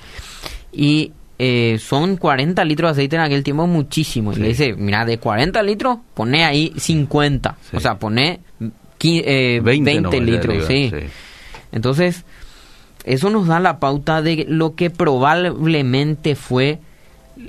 Y 0.72 1.12
eh, 1.40 1.78
son 1.80 2.16
40 2.18 2.64
litros 2.64 2.90
de 2.90 2.92
aceite 2.92 3.16
en 3.18 3.22
aquel 3.24 3.44
tiempo 3.44 3.68
muchísimo. 3.68 4.32
Y 4.32 4.36
Sí. 4.36 4.42
le 4.42 4.48
dice, 4.50 4.74
mira, 4.78 5.04
de 5.06 5.18
40 5.18 5.62
litros, 5.64 5.98
pone 6.14 6.46
ahí 6.46 6.72
50. 6.78 7.58
Sí. 7.70 7.78
O 7.78 7.80
sea, 7.80 8.00
pone 8.00 8.40
eh, 9.06 9.60
20, 9.62 9.64
20 9.64 10.02
nomás 10.02 10.20
ya 10.20 10.24
litros, 10.26 10.66
sí. 10.68 10.90
sí. 10.94 11.06
Entonces, 11.74 12.24
eso 13.04 13.30
nos 13.30 13.48
da 13.48 13.60
la 13.60 13.80
pauta 13.80 14.22
de 14.22 14.46
lo 14.48 14.76
que 14.76 14.90
probablemente 14.90 16.36
fue 16.36 16.80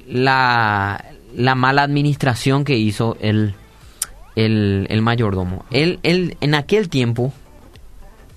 la, 0.06 1.04
la 1.34 1.54
mala 1.54 1.82
administración 1.82 2.64
que 2.64 2.76
hizo 2.76 3.16
el, 3.20 3.54
el, 4.36 4.86
el 4.90 5.02
mayordomo. 5.02 5.64
Él, 5.70 5.98
él, 6.02 6.36
en 6.40 6.54
aquel 6.54 6.88
tiempo 6.88 7.32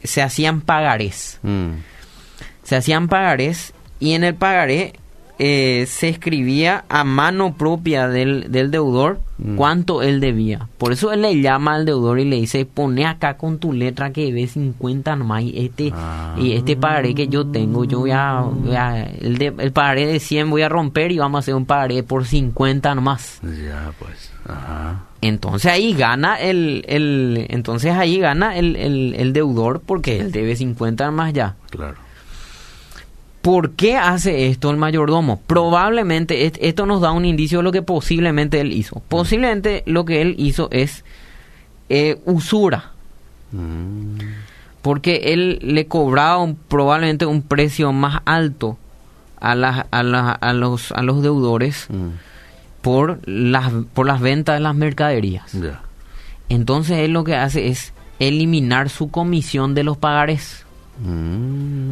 se 0.04 0.22
hacían 0.22 0.62
pagarés. 0.62 1.40
Mm. 1.44 1.72
Se 2.64 2.76
hacían 2.76 3.08
pagarés 3.08 3.74
y 4.00 4.14
en 4.14 4.24
el 4.24 4.36
pagaré 4.36 4.94
eh, 5.40 5.86
se 5.88 6.10
escribía 6.10 6.84
a 6.90 7.04
mano 7.04 7.56
propia 7.56 8.08
del, 8.08 8.52
del 8.52 8.72
deudor 8.72 9.20
Mm. 9.40 9.56
cuánto 9.56 10.02
él 10.02 10.20
debía. 10.20 10.68
Por 10.80 10.94
eso 10.94 11.12
él 11.14 11.22
le 11.22 11.40
llama 11.40 11.76
al 11.76 11.86
deudor 11.86 12.18
y 12.20 12.26
le 12.26 12.38
dice, 12.38 12.66
pone 12.66 13.06
acá 13.06 13.38
con 13.38 13.60
tu 13.60 13.72
letra 13.72 14.12
que 14.12 14.26
debe 14.26 14.48
50 14.48 15.16
nomás 15.16 15.44
y 15.44 15.64
este, 15.64 15.92
Ah. 15.94 16.34
y 16.40 16.54
este 16.54 16.76
pagaré 16.76 17.14
que 17.14 17.28
yo 17.28 17.46
tengo, 17.46 17.86
yo 17.86 18.00
voy 18.00 18.10
a, 18.10 18.42
voy 18.42 18.76
a- 18.76 19.04
el, 19.04 19.38
de- 19.38 19.54
el 19.60 19.72
pagaré 19.72 20.08
de 20.08 20.20
100 20.20 20.50
voy 20.50 20.64
a 20.64 20.70
romper 20.70 21.12
y 21.12 21.20
vamos 21.20 21.38
a 21.38 21.40
hacer 21.42 21.54
un 21.54 21.68
pagaré 21.68 22.02
por 22.02 22.26
50 22.26 22.96
nomás. 22.96 23.40
Ya, 23.44 23.92
pues. 24.00 24.32
Ajá. 24.48 25.04
Entonces 25.22 25.72
ahí 25.72 25.94
gana 25.94 26.38
el, 26.42 26.84
el 26.88 27.46
entonces 27.50 27.92
ahí 27.94 28.18
gana 28.20 28.58
el, 28.58 28.76
el, 28.76 29.14
el 29.20 29.34
deudor 29.34 29.84
porque 29.86 30.20
él 30.20 30.32
debe 30.32 30.56
50 30.56 31.12
más 31.12 31.32
ya. 31.34 31.56
Claro. 31.70 31.98
¿Por 33.48 33.72
qué 33.72 33.96
hace 33.96 34.48
esto 34.48 34.70
el 34.72 34.76
mayordomo? 34.78 35.40
Probablemente 35.48 36.46
est- 36.46 36.58
esto 36.60 36.86
nos 36.86 37.00
da 37.00 37.12
un 37.14 37.24
indicio 37.24 37.60
de 37.60 37.64
lo 37.64 37.72
que 37.72 37.82
posiblemente 37.82 38.60
él 38.60 38.74
hizo. 38.74 39.02
Posiblemente 39.08 39.84
lo 39.86 40.04
que 40.04 40.22
él 40.22 40.36
hizo 40.38 40.68
es 40.72 41.06
eh, 41.90 42.20
usura, 42.26 42.92
Mm. 43.54 44.18
porque 44.82 45.32
él 45.32 45.60
le 45.62 45.88
cobraba 45.88 46.40
un- 46.40 46.56
probablemente 46.58 47.26
un 47.26 47.42
precio 47.42 47.94
más 47.94 48.22
alto 48.26 48.78
a, 49.40 49.56
las 49.56 49.86
a, 49.92 50.04
las- 50.04 50.38
a 50.42 50.52
los, 50.52 50.92
a 50.92 51.02
los 51.02 51.22
deudores 51.22 51.88
Mm. 51.90 52.08
por 52.82 53.20
las, 53.26 53.72
por 53.94 54.06
las 54.08 54.20
ventas 54.20 54.56
de 54.58 54.60
las 54.60 54.76
mercaderías. 54.76 55.56
Entonces 56.50 56.98
él 57.00 57.12
lo 57.14 57.24
que 57.24 57.36
hace 57.38 57.70
es 57.70 57.94
eliminar 58.20 58.90
su 58.90 59.10
comisión 59.10 59.74
de 59.74 59.84
los 59.86 59.96
pagares. 59.96 60.66
Mm. 61.00 61.87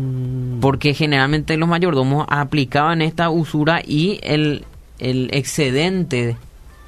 Porque 0.66 0.94
generalmente 0.96 1.58
los 1.58 1.70
mayordomos 1.70 2.26
aplicaban 2.28 3.02
esta 3.04 3.30
usura 3.30 3.82
y 3.86 4.20
el, 4.24 4.66
el 5.00 5.30
excedente 5.32 6.38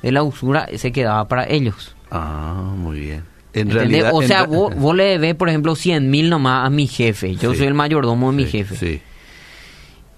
de 0.01 0.11
la 0.11 0.23
usura 0.23 0.67
se 0.77 0.91
quedaba 0.91 1.27
para 1.27 1.47
ellos. 1.47 1.95
Ah, 2.09 2.73
muy 2.75 2.99
bien. 2.99 3.23
En 3.53 3.69
realidad, 3.71 4.11
o 4.13 4.21
sea, 4.23 4.43
vos, 4.45 4.75
vos 4.75 4.95
le 4.95 5.03
debes, 5.03 5.35
por 5.35 5.49
ejemplo, 5.49 5.75
100 5.75 6.09
mil 6.09 6.29
nomás 6.29 6.65
a 6.65 6.69
mi 6.69 6.87
jefe. 6.87 7.35
Yo 7.35 7.51
Sí. 7.51 7.59
soy 7.59 7.67
el 7.67 7.73
mayordomo 7.73 8.31
de 8.31 8.37
mi 8.37 8.45
Sí, 8.45 8.51
jefe. 8.51 8.75
Sí. 8.75 9.01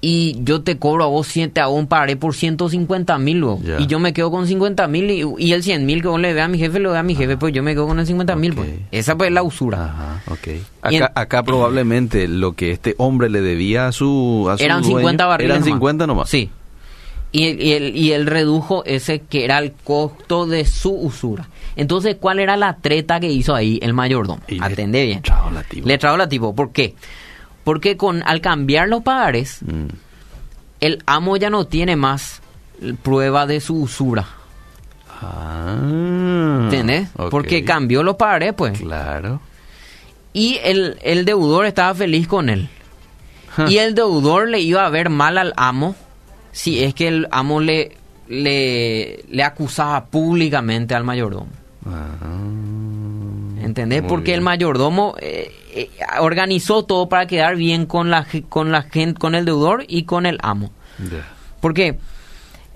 Y 0.02 0.38
yo 0.44 0.62
te 0.62 0.78
cobro 0.78 1.04
a 1.04 1.08
vos, 1.08 1.28
cien- 1.28 1.52
te 1.52 1.60
hago 1.60 1.74
un 1.76 1.88
pagaré 1.88 2.16
por 2.16 2.34
150 2.34 3.18
mil 3.18 3.40
luego. 3.40 3.60
Ya. 3.62 3.80
Y 3.82 3.88
yo 3.88 4.00
me 4.00 4.14
quedo 4.14 4.32
con 4.32 4.48
50 4.48 4.88
mil 4.88 5.12
y, 5.12 5.26
y 5.38 5.52
el 5.52 5.62
100 5.62 5.86
mil 5.86 6.02
que 6.02 6.08
vos 6.08 6.20
le 6.22 6.30
debes 6.30 6.44
a 6.44 6.48
mi 6.48 6.58
jefe, 6.58 6.80
lo 6.80 6.90
debes 6.92 7.02
a 7.02 7.04
mi 7.04 7.16
jefe, 7.16 7.36
pues 7.36 7.54
yo 7.54 7.64
me 7.64 7.74
quedo 7.74 7.86
con 7.88 8.00
el 8.00 8.06
50 8.08 8.36
mil. 8.38 8.54
Pues. 8.54 8.70
Ok. 8.70 8.76
Esa 8.92 9.18
pues 9.18 9.28
es 9.28 9.34
la 9.34 9.44
usura. 9.44 9.86
Ajá, 9.86 10.24
ok. 10.32 10.48
Y 10.92 10.96
en- 10.96 11.04
Acá, 11.04 11.12
acá 11.20 11.44
probablemente 11.44 12.28
lo 12.30 12.54
que 12.54 12.72
este 12.72 12.96
hombre 12.98 13.30
le 13.30 13.42
debía 13.42 13.88
a 13.88 13.92
su, 13.92 14.48
a 14.50 14.58
su 14.58 14.64
Eran 14.64 14.82
dueño 14.84 14.98
50 15.00 15.26
barriles. 15.26 15.50
Eran 15.52 15.60
nomás. 15.62 15.76
50 15.78 16.08
nomás. 16.08 16.30
Sí. 16.30 16.50
Y, 17.32 17.44
él- 17.44 17.62
y, 17.62 17.72
él, 17.74 17.96
y 17.96 18.12
él 18.14 18.26
redujo 18.26 18.84
ese 18.86 19.20
que 19.20 19.44
era 19.44 19.60
el 19.60 19.74
costo 19.84 20.46
de 20.48 20.66
su 20.66 20.92
usura. 20.94 21.50
Entonces, 21.76 22.16
¿cuál 22.20 22.40
era 22.40 22.56
la 22.58 22.78
treta 22.78 23.20
que 23.20 23.30
hizo 23.32 23.54
ahí 23.54 23.80
el 23.82 23.94
mayordomo? 23.94 24.42
Y 24.48 24.60
le 24.60 24.66
Atende 24.66 25.06
bien. 25.06 25.22
trajo 25.22 25.52
la 25.52 25.62
tipa. 25.64 25.88
Le 25.88 25.98
trajo 25.98 26.16
la 26.18 26.28
tipo. 26.30 26.56
¿Por 26.56 26.72
qué? 26.72 26.90
Porque 26.90 27.20
con 27.98 28.24
al 28.26 28.42
cambiar 28.42 28.88
los 28.90 29.04
pagares, 29.04 29.60
Mm. 29.62 29.88
el 30.82 31.04
amo 31.06 31.38
ya 31.38 31.50
no 31.50 31.66
tiene 31.68 31.96
más 31.96 32.42
prueba 33.04 33.46
de 33.46 33.60
su 33.62 33.76
usura. 33.82 34.28
Ah, 35.22 36.60
¿Entendés? 36.64 37.10
Porque 37.30 37.64
cambió 37.66 38.04
los 38.04 38.16
pagares, 38.16 38.54
pues. 38.54 38.80
Claro. 38.80 39.42
Y 40.34 40.58
el, 40.64 40.98
el 41.02 41.26
deudor 41.26 41.66
estaba 41.66 41.94
feliz 41.96 42.28
con 42.28 42.50
él. 42.50 42.70
Y 43.68 43.78
el 43.78 43.94
deudor 43.96 44.48
le 44.48 44.62
iba 44.62 44.86
a 44.86 44.90
ver 44.90 45.10
mal 45.10 45.38
al 45.38 45.54
amo 45.58 45.96
si 46.54 46.82
es 46.84 46.94
que 46.94 47.08
el 47.10 47.28
amo 47.32 47.60
le, 47.60 47.98
le, 48.30 49.26
le 49.28 49.44
acusaba 49.44 50.06
públicamente 50.06 50.96
al 50.96 51.04
mayordomo. 51.04 51.50
Ah, 51.86 52.08
¿Entendés? 53.70 54.02
muy 54.02 54.10
Porque 54.10 54.34
el 54.34 54.42
mayordomo 54.42 55.16
eh, 55.20 55.52
eh, 55.74 55.90
organizó 56.20 56.84
todo 56.86 57.08
para 57.10 57.28
quedar 57.28 57.56
bien 57.56 57.86
con 57.86 58.10
la, 58.10 58.26
con 58.50 58.72
la 58.72 58.82
gente, 58.84 59.20
con 59.20 59.36
el 59.36 59.46
deudor 59.46 59.86
y 59.88 60.04
con 60.04 60.26
el 60.26 60.38
amo. 60.42 60.72
Porque 61.62 61.98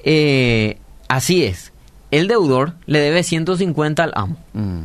eh, 0.04 0.78
así 1.08 1.44
es. 1.44 1.72
El 2.12 2.28
deudor 2.28 2.74
le 2.86 3.00
debe 3.00 3.24
150 3.24 4.04
al 4.04 4.12
amo. 4.16 4.38
Mm. 4.54 4.84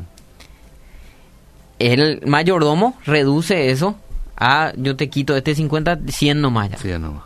El 1.79 2.23
mayordomo 2.27 2.97
reduce 3.05 3.71
eso 3.71 3.97
a 4.37 4.73
yo 4.77 4.97
te 4.97 5.09
quito 5.11 5.37
este 5.37 5.55
50, 5.55 5.99
100 6.09 6.41
nomás 6.41 6.71
ya. 6.71 6.79
Sí, 6.79 6.89
ya 6.89 6.99
no. 6.99 7.23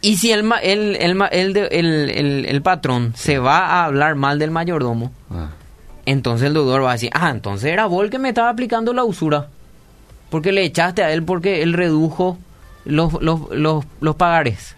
Y 0.00 0.16
si 0.18 0.30
el, 0.30 0.48
el, 0.62 0.96
el- 1.32 2.46
el 2.46 2.62
patrón 2.62 3.14
se 3.16 3.38
va 3.38 3.66
a 3.66 3.84
hablar 3.86 4.14
mal 4.14 4.38
del 4.38 4.50
mayordomo, 4.52 5.12
Ah. 5.30 5.48
Entonces 6.10 6.48
el 6.48 6.54
deudor 6.54 6.84
va 6.84 6.90
a 6.90 6.92
decir, 6.94 7.10
ah, 7.12 7.30
entonces 7.30 7.72
era 7.72 7.86
vos 7.86 8.04
el 8.04 8.10
que 8.10 8.18
me 8.18 8.28
estaba 8.30 8.50
aplicando 8.50 8.92
la 8.92 9.04
usura. 9.04 9.48
Porque 10.30 10.52
le 10.52 10.62
echaste 10.64 11.02
a 11.02 11.12
él 11.12 11.22
porque 11.22 11.62
él 11.62 11.72
redujo 11.72 12.38
los, 12.84 13.14
los, 13.22 13.50
los, 13.50 13.84
los 14.00 14.16
pagares. 14.16 14.76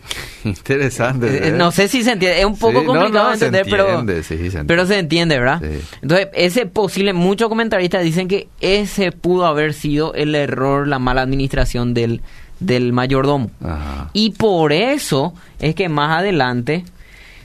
Interesante. 0.44 1.26
Eh, 1.28 1.48
¿eh? 1.48 1.52
No 1.52 1.70
sé 1.70 1.88
si 1.88 2.02
se 2.02 2.12
entiende, 2.12 2.40
es 2.40 2.46
un 2.46 2.56
poco 2.58 2.80
Sí, 2.80 2.86
complicado 2.86 3.24
no, 3.24 3.30
de 3.30 3.36
se 3.38 3.46
entender, 3.46 3.80
entiende, 3.80 4.12
pero, 4.12 4.22
sí, 4.22 4.36
se 4.36 4.44
entiende. 4.44 4.64
pero 4.66 4.86
se 4.86 4.98
entiende, 4.98 5.38
¿verdad? 5.38 5.60
Sí. 5.62 5.80
Entonces, 6.02 6.28
ese 6.34 6.66
posible, 6.66 7.12
muchos 7.12 7.48
comentaristas 7.48 8.02
dicen 8.02 8.28
que 8.28 8.48
ese 8.60 9.12
pudo 9.12 9.46
haber 9.46 9.74
sido 9.74 10.14
el 10.14 10.34
error, 10.34 10.88
la 10.88 10.98
mala 10.98 11.22
administración 11.22 11.94
del, 11.94 12.22
del 12.58 12.92
mayordomo. 12.92 13.50
Ajá. 13.62 14.10
Y 14.12 14.30
por 14.30 14.72
eso 14.72 15.34
es 15.58 15.74
que 15.74 15.88
más 15.88 16.18
adelante, 16.18 16.84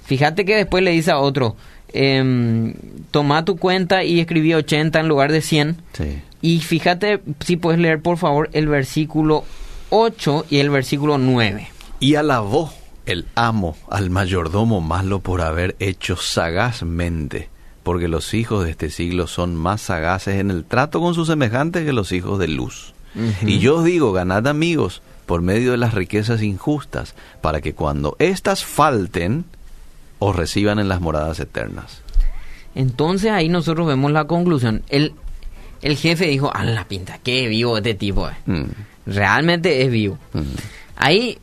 fíjate 0.05 0.45
que 0.45 0.55
después 0.55 0.83
le 0.83 0.91
dice 0.91 1.11
a 1.11 1.17
otro, 1.19 1.55
em, 1.95 2.73
toma 3.11 3.45
tu 3.45 3.57
cuenta 3.57 4.03
y 4.03 4.19
escribí 4.19 4.53
80 4.53 4.99
en 4.99 5.07
lugar 5.07 5.31
de 5.31 5.41
100. 5.41 5.77
Sí. 5.93 6.21
Y 6.41 6.59
fíjate 6.59 7.21
si 7.39 7.57
puedes 7.57 7.79
leer 7.79 8.01
por 8.01 8.17
favor 8.17 8.49
el 8.53 8.67
versículo 8.67 9.43
8 9.89 10.45
y 10.49 10.57
el 10.57 10.69
versículo 10.69 11.17
9. 11.17 11.69
Y 11.99 12.15
alabó 12.15 12.71
el 13.05 13.25
amo 13.35 13.77
al 13.89 14.09
mayordomo 14.09 14.81
malo 14.81 15.19
por 15.19 15.41
haber 15.41 15.75
hecho 15.79 16.17
sagazmente, 16.17 17.49
porque 17.83 18.07
los 18.07 18.33
hijos 18.33 18.65
de 18.65 18.71
este 18.71 18.89
siglo 18.89 19.27
son 19.27 19.55
más 19.55 19.81
sagaces 19.81 20.39
en 20.39 20.51
el 20.51 20.65
trato 20.65 20.99
con 20.99 21.13
sus 21.13 21.27
semejantes 21.27 21.85
que 21.85 21.93
los 21.93 22.11
hijos 22.11 22.39
de 22.39 22.47
luz. 22.47 22.93
Y 23.43 23.59
yo 23.59 23.77
os 23.77 23.85
digo, 23.85 24.11
ganad 24.11 24.45
amigos 24.45 25.01
por 25.25 25.41
medio 25.41 25.71
de 25.71 25.77
las 25.77 25.93
riquezas 25.93 26.41
injustas, 26.41 27.15
para 27.41 27.61
que 27.61 27.73
cuando 27.73 28.15
éstas 28.19 28.65
falten, 28.65 29.45
os 30.25 30.35
reciban 30.35 30.79
en 30.79 30.87
las 30.87 31.01
moradas 31.01 31.39
eternas. 31.39 32.01
Entonces 32.73 33.31
ahí 33.31 33.47
nosotros 33.49 33.87
vemos 33.87 34.11
la 34.11 34.25
conclusión. 34.25 34.83
El, 34.89 35.13
el 35.81 35.95
jefe 35.97 36.25
dijo, 36.27 36.53
a 36.53 36.63
la 36.63 36.87
pinta, 36.87 37.19
qué 37.23 37.47
vivo 37.47 37.77
este 37.77 37.93
tipo. 37.93 38.27
eh". 38.27 38.33
Mm, 38.45 38.63
Realmente 39.07 39.83
es 39.83 39.91
vivo. 39.91 40.17
mm. 40.33 40.41
Ahí 40.97 41.37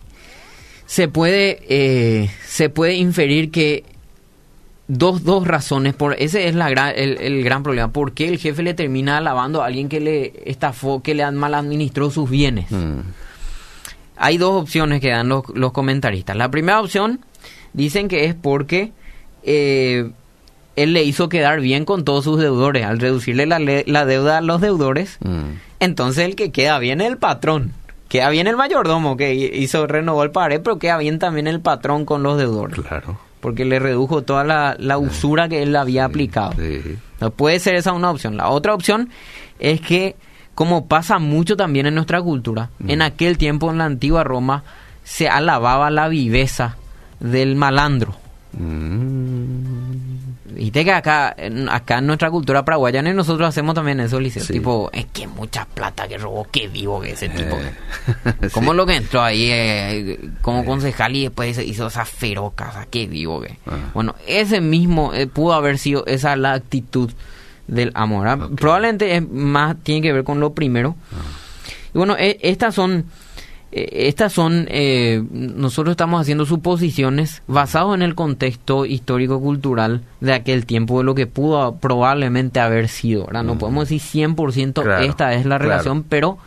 se 0.87 1.09
puede, 1.09 1.61
eh, 1.68 2.31
se 2.47 2.68
puede 2.71 2.95
inferir 2.95 3.51
que 3.51 3.85
dos, 4.88 5.25
dos 5.25 5.47
razones, 5.47 5.95
por 5.95 6.14
ese 6.18 6.49
es 6.49 6.55
la 6.55 6.68
gran, 6.68 6.92
el, 6.97 7.18
el 7.18 7.45
gran 7.45 7.62
problema. 7.62 7.92
¿Por 7.92 8.12
qué 8.12 8.29
el 8.29 8.38
jefe 8.38 8.62
le 8.62 8.75
termina 8.75 9.18
alabando 9.18 9.62
a 9.62 9.66
alguien 9.66 9.88
que 9.88 10.01
le 10.01 10.33
estafó, 10.45 11.03
que 11.03 11.14
le 11.14 11.31
mal 11.31 11.55
administró 11.55 12.11
sus 12.11 12.29
bienes? 12.29 12.71
Mm. 12.71 13.01
Hay 14.16 14.37
dos 14.38 14.61
opciones 14.62 15.01
que 15.01 15.09
dan 15.11 15.29
los, 15.29 15.45
los 15.55 15.73
comentaristas. 15.73 16.37
La 16.37 16.51
primera 16.51 16.81
opción 16.81 17.21
dicen 17.73 18.09
que 18.09 18.25
es 18.27 18.35
porque 18.35 18.93
eh, 19.45 20.11
él 20.77 20.93
le 20.93 21.03
hizo 21.03 21.29
quedar 21.29 21.61
bien 21.61 21.85
con 21.85 22.05
todos 22.05 22.25
sus 22.25 22.39
deudores. 22.41 22.85
Al 22.87 22.99
reducirle 22.99 23.47
la, 23.47 23.59
la 23.59 24.05
deuda 24.07 24.39
a 24.39 24.41
los 24.41 24.61
deudores, 24.61 25.19
Mm. 25.21 25.57
entonces 25.81 26.25
el 26.25 26.37
que 26.37 26.51
queda 26.53 26.79
bien 26.79 27.01
es 27.01 27.09
el 27.09 27.19
patrón. 27.19 27.73
Queda 28.09 28.29
bien 28.31 28.47
el 28.47 28.57
mayordomo 28.57 29.17
que 29.17 29.35
hi- 29.35 29.51
hizo, 29.55 29.87
renovó 29.87 30.23
el 30.23 30.31
pared, 30.31 30.61
pero 30.63 30.79
queda 30.79 30.99
bien 30.99 31.19
también 31.19 31.47
el 31.47 31.61
patrón 31.61 32.05
con 32.05 32.23
los 32.23 32.37
deudores. 32.39 32.79
Claro. 32.81 33.19
Porque 33.41 33.65
le 33.65 33.79
redujo 33.79 34.23
toda 34.23 34.45
la, 34.45 34.77
la 34.79 34.99
usura 34.99 35.49
que 35.49 35.63
él 35.63 35.75
había 35.75 36.05
aplicado. 36.05 36.53
Sí. 36.59 36.97
No 37.21 37.31
puede 37.31 37.59
ser 37.59 37.75
esa 37.75 37.93
una 37.93 38.11
opción. 38.11 38.37
La 38.37 38.49
otra 38.51 38.75
opción 38.75 39.09
es 39.59 39.81
que, 39.81 40.15
como 40.55 40.87
pasa 40.87 41.19
mucho 41.19 41.57
también 41.57 41.87
en 41.87 41.95
nuestra 41.95 42.21
cultura, 42.23 42.71
en 42.87 43.01
aquel 43.03 43.39
tiempo 43.39 43.71
en 43.71 43.79
la 43.79 43.87
antigua 43.87 44.23
Roma 44.25 44.63
se 45.05 45.29
alababa 45.29 45.91
la 45.91 46.09
viveza 46.09 46.77
del 47.23 47.57
malandro. 47.57 48.15
Mm. 48.53 49.63
Viste 50.55 50.85
que 50.85 50.93
acá, 50.93 51.35
en- 51.39 51.69
acá 51.69 51.99
en 51.99 52.07
nuestra 52.07 52.31
cultura 52.31 52.65
paraguayana 52.65 53.11
y 53.11 53.15
nosotros 53.15 53.49
hacemos 53.49 53.75
también 53.75 53.99
eso, 54.01 54.21
Liceo. 54.21 54.45
Sí. 54.45 54.53
Tipo, 54.53 54.91
es 54.93 55.07
que 55.07 55.27
mucha 55.27 55.65
plata 55.65 56.07
que 56.07 56.19
robó, 56.19 56.47
qué 56.53 56.69
vivo 56.69 57.01
que 57.01 57.13
ese 57.13 57.31
tipo. 57.31 57.57
Eh, 57.57 58.49
¿Cómo 58.53 58.73
sí. 58.73 58.77
lo 58.77 58.85
que 58.87 58.97
entró 58.97 59.23
ahí 59.23 59.49
eh, 59.51 60.21
como 60.43 60.65
concejal 60.67 61.17
y 61.17 61.23
después 61.23 61.59
hizo 61.59 61.87
esa 61.87 62.05
feroca? 62.05 62.69
O 62.69 62.73
sea, 62.73 62.87
qué 62.91 63.07
vivo 63.07 63.41
que. 63.41 63.57
Ah. 63.67 63.91
Bueno, 63.95 64.15
ese 64.27 64.61
mismo 64.61 65.15
eh, 65.15 65.27
pudo 65.27 65.55
haber 65.55 65.79
sido 65.79 66.05
esa 66.07 66.37
la 66.37 66.53
actitud 66.53 67.11
del 67.67 67.91
amor. 67.95 68.29
¿ah? 68.29 68.49
Probablemente 68.57 69.17
es 69.17 69.27
más 69.29 69.77
tiene 69.83 70.03
que 70.03 70.13
ver 70.13 70.25
con 70.25 70.39
lo 70.41 70.53
primero. 70.53 70.97
Y 71.95 71.99
bueno, 71.99 72.17
e- 72.19 72.39
estas 72.43 72.75
son 72.75 73.07
eh, 73.73 74.07
estas 74.09 74.33
son 74.33 74.67
eh, 74.71 75.23
nosotros 75.33 75.93
estamos 75.93 76.21
haciendo 76.21 76.45
suposiciones 76.47 77.43
basados 77.47 77.95
en 77.95 78.03
el 78.03 78.15
contexto 78.15 78.85
histórico 78.87 79.41
cultural 79.41 80.03
de 80.21 80.35
aquel 80.35 80.67
tiempo 80.67 80.99
de 80.99 81.05
lo 81.05 81.15
que 81.15 81.27
pudo 81.27 81.77
probablemente 81.77 82.61
haber 82.61 82.89
sido, 82.89 83.27
¿verdad? 83.27 83.45
No 83.45 83.59
podemos 83.59 83.89
decir 83.89 84.01
100% 84.29 84.83
Claro, 84.83 85.03
esta 85.05 85.33
es 85.35 85.41
la 85.47 85.57
claro. 85.57 85.65
relación, 85.65 86.03
pero 86.03 86.39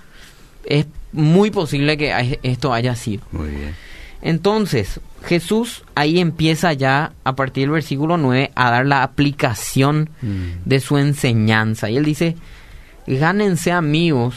es 0.65 0.85
muy 1.13 1.49
posible 1.51 1.97
que 1.97 2.39
esto 2.43 2.73
haya 2.73 2.95
sido. 2.95 3.23
Muy 3.31 3.49
bien. 3.49 3.73
Entonces, 4.21 4.99
Jesús 5.23 5.83
ahí 5.95 6.19
empieza 6.19 6.73
ya 6.73 7.13
a 7.23 7.35
partir 7.35 7.63
del 7.63 7.71
versículo 7.71 8.17
9 8.17 8.51
a 8.55 8.71
dar 8.71 8.85
la 8.85 9.03
aplicación 9.03 10.09
Mm. 10.21 10.65
de 10.65 10.79
su 10.79 10.97
enseñanza. 10.97 11.89
Y 11.89 11.97
él 11.97 12.05
dice, 12.05 12.35
gánense 13.07 13.71
amigos 13.71 14.35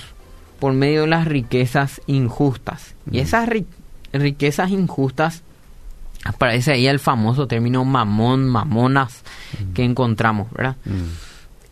por 0.58 0.72
medio 0.72 1.02
de 1.02 1.06
las 1.08 1.26
riquezas 1.26 2.00
injustas. 2.06 2.94
Y 3.10 3.18
esas 3.20 3.48
ri- 3.48 3.66
riquezas 4.12 4.70
injustas, 4.70 5.42
aparece 6.24 6.72
ahí 6.72 6.86
el 6.86 6.98
famoso 6.98 7.46
término 7.46 7.84
mamón, 7.84 8.46
mamonas 8.48 9.22
que 9.74 9.84
encontramos, 9.84 10.50
¿verdad? 10.52 10.76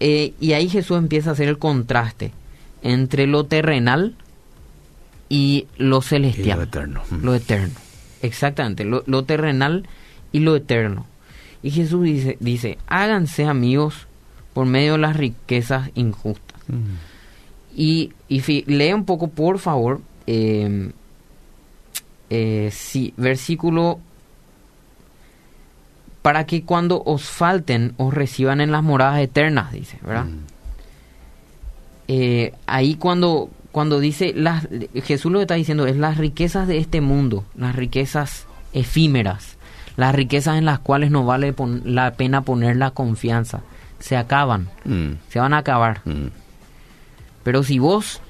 Eh, 0.01 0.35
y 0.41 0.53
ahí 0.53 0.69
Jesús 0.69 0.99
empieza 0.99 1.31
a 1.31 1.33
hacer 1.33 1.49
el 1.49 1.59
contraste 1.59 2.33
entre 2.83 3.27
lo 3.27 3.45
terrenal 3.45 4.15
y 5.29 5.67
lo 5.77 5.99
Y 5.99 6.03
celestial 6.03 6.59
lo 6.59 6.65
eterno. 6.65 7.03
Lo 7.23 7.35
eterno. 7.35 7.75
Exactamente, 8.23 8.85
lo, 8.85 9.03
lo 9.07 9.25
terrenal 9.25 9.89
y 10.33 10.41
lo 10.41 10.55
eterno. 10.57 11.07
Y 11.63 11.71
Jesús 11.71 12.05
dice, 12.05 12.37
dice, 12.41 12.79
háganse 12.87 13.47
amigos 13.47 14.07
por 14.55 14.67
medio 14.67 14.93
de 14.93 14.99
las 14.99 15.17
riquezas 15.17 15.91
injustas. 15.95 16.61
Y, 17.79 18.13
lee 18.67 18.95
un 18.95 19.05
poco, 19.05 19.29
por 19.29 19.59
favor, 19.59 20.01
eh, 20.27 20.91
eh, 22.31 22.71
sí, 22.73 23.13
versículo 23.19 24.01
para 26.23 26.45
que 26.45 26.65
cuando 26.65 27.03
os 27.05 27.29
falten 27.29 27.93
os 27.99 28.13
reciban 28.13 28.61
en 28.61 28.73
las 28.73 28.83
moradas 28.83 29.21
eternas, 29.21 29.73
dice, 29.73 29.99
¿verdad? 30.03 30.25
Mm. 30.25 30.39
Eh, 32.09 32.55
ahí 32.67 32.95
cuando, 32.97 33.51
cuando 33.71 34.01
dice, 34.01 34.33
las, 34.35 34.67
Jesús 35.05 35.31
lo 35.31 35.39
que 35.39 35.43
está 35.43 35.55
diciendo 35.55 35.87
es 35.87 35.97
las 35.97 36.17
riquezas 36.17 36.67
de 36.67 36.79
este 36.79 37.01
mundo, 37.01 37.45
las 37.55 37.77
riquezas 37.77 38.47
efímeras, 38.73 39.57
las 39.97 40.15
riquezas 40.15 40.59
en 40.59 40.65
las 40.65 40.79
cuales 40.79 41.11
no 41.11 41.25
vale 41.25 41.55
la 41.85 42.15
pena 42.15 42.41
poner 42.41 42.77
la 42.77 42.91
confianza, 42.91 43.61
se 44.01 44.17
acaban, 44.17 44.69
Mm. 44.85 45.19
se 45.29 45.39
van 45.39 45.55
a 45.55 45.59
acabar. 45.59 46.01
Mm. 46.07 46.46
Pero 47.47 47.63
si 47.63 47.79
vos 47.79 48.21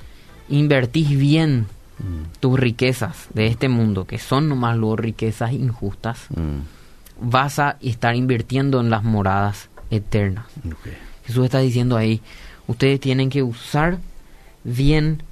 invertís 0.50 1.08
bien 1.16 1.66
Mm. 1.98 2.28
tus 2.40 2.60
riquezas 2.60 3.28
de 3.32 3.46
este 3.46 3.70
mundo, 3.70 4.04
que 4.04 4.18
son 4.18 4.50
nomás 4.50 4.76
luego 4.76 4.96
riquezas 4.96 5.52
injustas, 5.52 6.26
Mm. 6.28 7.30
vas 7.30 7.58
a 7.58 7.78
estar 7.80 8.14
invirtiendo 8.14 8.78
en 8.80 8.90
las 8.90 9.02
moradas 9.02 9.70
eternas. 9.90 10.44
Jesús 11.24 11.46
está 11.46 11.60
diciendo 11.60 11.96
ahí, 11.96 12.20
ustedes 12.66 13.00
tienen 13.00 13.30
que 13.30 13.42
usar 13.42 13.96
bien 14.62 15.22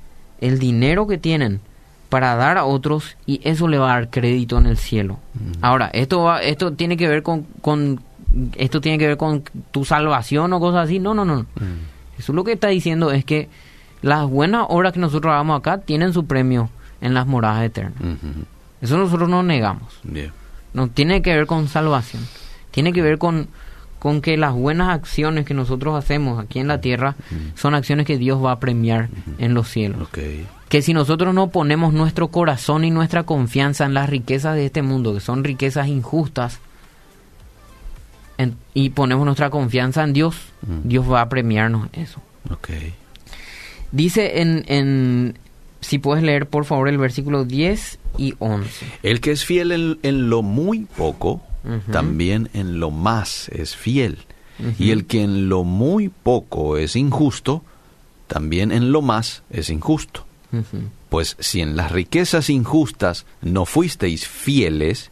el 0.41 0.59
dinero 0.59 1.07
que 1.07 1.19
tienen 1.19 1.61
para 2.09 2.35
dar 2.37 2.57
a 2.57 2.65
otros 2.65 3.15
y 3.27 3.43
eso 3.45 3.69
le 3.69 3.77
va 3.77 3.91
a 3.93 3.95
dar 3.97 4.09
crédito 4.09 4.57
en 4.57 4.65
el 4.65 4.79
cielo. 4.79 5.19
Ahora, 5.61 5.91
esto 5.93 6.23
va, 6.23 6.41
esto 6.43 6.73
tiene 6.73 6.97
que 6.97 7.09
ver 7.09 7.23
con, 7.23 7.43
con 7.61 8.01
esto 8.57 8.81
tiene 8.81 8.97
que 8.97 9.09
ver 9.09 9.17
con 9.19 9.43
tu 9.71 9.85
salvación 9.85 10.51
o 10.55 10.61
cosas 10.61 10.87
así. 10.87 10.99
No, 10.99 11.13
no, 11.13 11.27
no. 11.27 11.43
Mm. 11.43 12.17
Jesús 12.17 12.35
lo 12.35 12.43
que 12.43 12.53
está 12.53 12.69
diciendo 12.69 13.11
es 13.13 13.25
que 13.27 13.51
las 14.05 14.29
buenas 14.29 14.67
obras 14.69 14.93
que 14.93 15.01
nosotros 15.01 15.33
hagamos 15.33 15.59
acá 15.59 15.79
tienen 15.79 16.13
su 16.13 16.27
premio 16.27 16.69
en 17.01 17.15
las 17.15 17.27
moradas 17.27 17.65
eternas. 17.65 17.95
Eso 18.81 18.99
nosotros 18.99 19.29
no 19.29 19.43
negamos. 19.43 19.99
No 20.75 20.89
tiene 20.89 21.23
que 21.23 21.35
ver 21.35 21.47
con 21.47 21.69
salvación. 21.69 22.23
Tiene 22.71 22.93
que 22.93 23.01
ver 23.03 23.19
con, 23.19 23.49
con 23.99 24.21
que 24.21 24.37
las 24.37 24.53
buenas 24.53 24.91
acciones 24.91 25.47
que 25.47 25.55
nosotros 25.55 25.97
hacemos 25.97 26.39
aquí 26.43 26.59
en 26.59 26.69
la 26.69 26.81
tierra 26.81 27.15
son 27.55 27.75
acciones 27.75 28.05
que 28.07 28.19
Dios 28.19 28.45
va 28.45 28.53
a 28.53 28.61
premiar 28.61 29.09
en 29.39 29.55
los 29.55 29.69
cielos. 29.69 30.09
Que 30.69 30.83
si 30.83 30.93
nosotros 30.93 31.33
no 31.35 31.49
ponemos 31.51 31.93
nuestro 31.95 32.29
corazón 32.29 32.85
y 32.85 32.91
nuestra 32.91 33.23
confianza 33.23 33.85
en 33.87 33.95
las 33.95 34.11
riquezas 34.11 34.55
de 34.57 34.67
este 34.67 34.83
mundo, 34.83 35.15
que 35.15 35.21
son 35.21 35.45
riquezas 35.45 35.87
injustas, 35.89 36.59
en- 38.39 38.57
y 38.75 38.91
ponemos 38.91 39.25
nuestra 39.25 39.51
confianza 39.51 40.03
en 40.03 40.13
Dios. 40.13 40.37
Dios 40.83 41.11
va 41.11 41.21
a 41.21 41.29
premiarnos 41.29 41.89
eso. 41.93 42.21
Dice 43.93 44.41
en, 44.41 44.65
en, 44.69 45.39
si 45.81 45.99
puedes 45.99 46.23
leer 46.25 46.49
por 46.49 46.65
favor 46.65 46.89
el 46.89 46.99
versículo 46.99 47.45
10 47.45 47.99
y 48.19 48.35
11. 48.39 48.87
El 49.03 49.21
que 49.21 49.33
es 49.33 49.45
fiel 49.45 49.73
en, 49.73 49.99
en 50.03 50.31
lo 50.31 50.43
muy 50.43 50.81
poco, 50.81 51.43
también 51.91 52.51
en 52.53 52.79
lo 52.79 52.91
más 52.91 53.49
es 53.49 53.75
fiel. 53.77 54.19
Y 54.79 54.91
el 54.91 55.07
que 55.07 55.23
en 55.23 55.49
lo 55.49 55.65
muy 55.65 56.09
poco 56.09 56.77
es 56.77 56.95
injusto, 56.95 57.65
también 58.29 58.71
en 58.71 58.93
lo 58.93 59.03
más 59.03 59.43
es 59.51 59.71
injusto. 59.71 60.27
Pues 61.09 61.37
si 61.41 61.61
en 61.61 61.77
las 61.77 61.91
riquezas 61.91 62.51
injustas 62.51 63.27
no 63.43 63.67
fuisteis 63.67 64.29
fieles, 64.29 65.11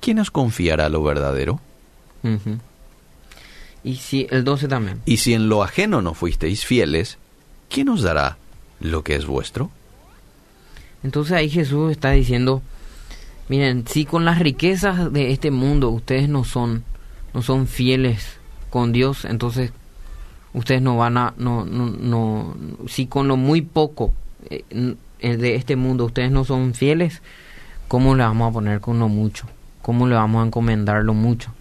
¿quién 0.00 0.20
os 0.20 0.30
confiará 0.30 0.88
lo 0.88 1.02
verdadero? 1.02 1.60
Y 3.82 3.96
si 3.96 4.26
el 4.30 4.44
12 4.44 4.68
también. 4.68 5.00
Y 5.06 5.18
si 5.18 5.34
en 5.34 5.48
lo 5.48 5.62
ajeno 5.62 6.02
no 6.02 6.14
fuisteis 6.14 6.64
fieles, 6.64 7.18
¿quién 7.68 7.88
os 7.88 8.02
dará 8.02 8.36
lo 8.80 9.02
que 9.04 9.16
es 9.16 9.26
vuestro? 9.26 9.70
Entonces 11.02 11.32
ahí 11.32 11.48
Jesús 11.48 11.92
está 11.92 12.10
diciendo, 12.10 12.62
miren, 13.48 13.86
si 13.86 14.04
con 14.04 14.24
las 14.24 14.38
riquezas 14.38 15.12
de 15.12 15.32
este 15.32 15.50
mundo 15.50 15.90
ustedes 15.90 16.28
no 16.28 16.44
son, 16.44 16.84
no 17.34 17.42
son 17.42 17.66
fieles 17.66 18.38
con 18.70 18.92
Dios, 18.92 19.24
entonces 19.24 19.72
ustedes 20.54 20.82
no 20.82 20.96
van 20.96 21.16
a, 21.16 21.34
no, 21.36 21.64
no, 21.64 21.86
no 21.86 22.56
si 22.88 23.06
con 23.06 23.28
lo 23.28 23.36
muy 23.36 23.62
poco 23.62 24.12
eh, 24.50 24.64
de 25.20 25.54
este 25.54 25.76
mundo 25.76 26.06
ustedes 26.06 26.30
no 26.30 26.44
son 26.44 26.74
fieles, 26.74 27.22
¿cómo 27.86 28.14
le 28.14 28.24
vamos 28.24 28.50
a 28.50 28.52
poner 28.52 28.80
con 28.80 28.98
lo 28.98 29.08
mucho? 29.08 29.46
¿Cómo 29.82 30.06
le 30.06 30.14
vamos 30.14 30.42
a 30.42 30.46
encomendar 30.46 31.04
lo 31.04 31.14
mucho? 31.14 31.52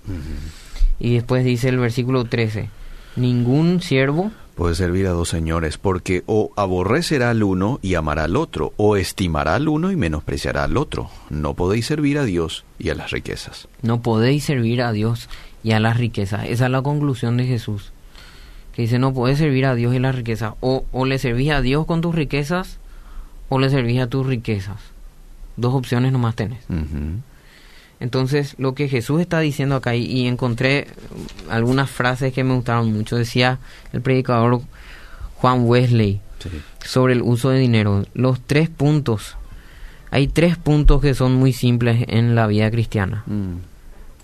Y 0.99 1.13
después 1.13 1.45
dice 1.45 1.69
el 1.69 1.77
versículo 1.77 2.25
13, 2.25 2.69
ningún 3.15 3.81
siervo 3.81 4.31
Puede 4.57 4.73
servir 4.73 5.05
a 5.05 5.11
dos 5.11 5.29
señores, 5.29 5.77
porque 5.77 6.23
o 6.25 6.51
aborrecerá 6.55 7.29
al 7.29 7.43
uno 7.43 7.77
y 7.83 7.93
amará 7.93 8.23
al 8.23 8.35
otro, 8.35 8.73
o 8.75 8.97
estimará 8.97 9.53
al 9.53 9.67
uno 9.67 9.91
y 9.91 9.95
menospreciará 9.95 10.63
al 10.63 10.77
otro. 10.77 11.11
No 11.29 11.53
podéis 11.53 11.85
servir 11.85 12.17
a 12.17 12.23
Dios 12.23 12.65
y 12.79 12.89
a 12.89 12.95
las 12.95 13.11
riquezas. 13.11 13.67
No 13.83 14.01
podéis 14.01 14.45
servir 14.45 14.81
a 14.81 14.91
Dios 14.91 15.29
y 15.63 15.73
a 15.73 15.79
las 15.79 15.97
riquezas. 15.97 16.45
Esa 16.45 16.65
es 16.65 16.71
la 16.71 16.81
conclusión 16.81 17.37
de 17.37 17.45
Jesús. 17.45 17.91
Que 18.73 18.81
dice, 18.81 18.97
no 18.97 19.13
podés 19.13 19.37
servir 19.37 19.67
a 19.67 19.75
Dios 19.75 19.93
y 19.93 19.99
las 19.99 20.15
riquezas. 20.15 20.55
O, 20.59 20.85
o 20.91 21.05
le 21.05 21.19
servís 21.19 21.51
a 21.51 21.61
Dios 21.61 21.85
con 21.85 22.01
tus 22.01 22.15
riquezas, 22.15 22.79
o 23.49 23.59
le 23.59 23.69
servís 23.69 24.01
a 24.01 24.07
tus 24.07 24.25
riquezas. 24.25 24.79
Dos 25.55 25.75
opciones 25.75 26.11
nomás 26.11 26.35
tenés. 26.35 26.63
Ujú. 26.67 27.21
Entonces, 27.99 28.55
lo 28.59 28.75
que 28.75 28.87
Jesús 28.89 29.21
está 29.21 29.39
diciendo 29.39 29.75
acá, 29.75 29.95
y, 29.95 30.03
y 30.05 30.27
encontré 30.27 30.87
mm, 31.47 31.51
algunas 31.51 31.89
frases 31.89 32.31
que 32.33 32.43
me 32.43 32.53
gustaron 32.53 32.91
mucho. 32.93 33.15
Decía 33.15 33.59
el 33.93 34.01
predicador 34.01 34.61
Juan 35.35 35.61
Wesley 35.65 36.21
Sí. 36.39 36.49
sobre 36.85 37.13
el 37.13 37.23
uso 37.23 37.49
de 37.49 37.57
dinero. 37.59 38.05
Los 38.13 38.39
tres 38.41 38.69
puntos. 38.69 39.35
Hay 40.11 40.27
tres 40.27 40.55
puntos 40.57 41.01
que 41.01 41.15
son 41.15 41.33
muy 41.33 41.51
simples 41.51 42.05
en 42.07 42.35
la 42.35 42.45
vida 42.47 42.69
cristiana. 42.69 43.23
Mm. 43.25 43.55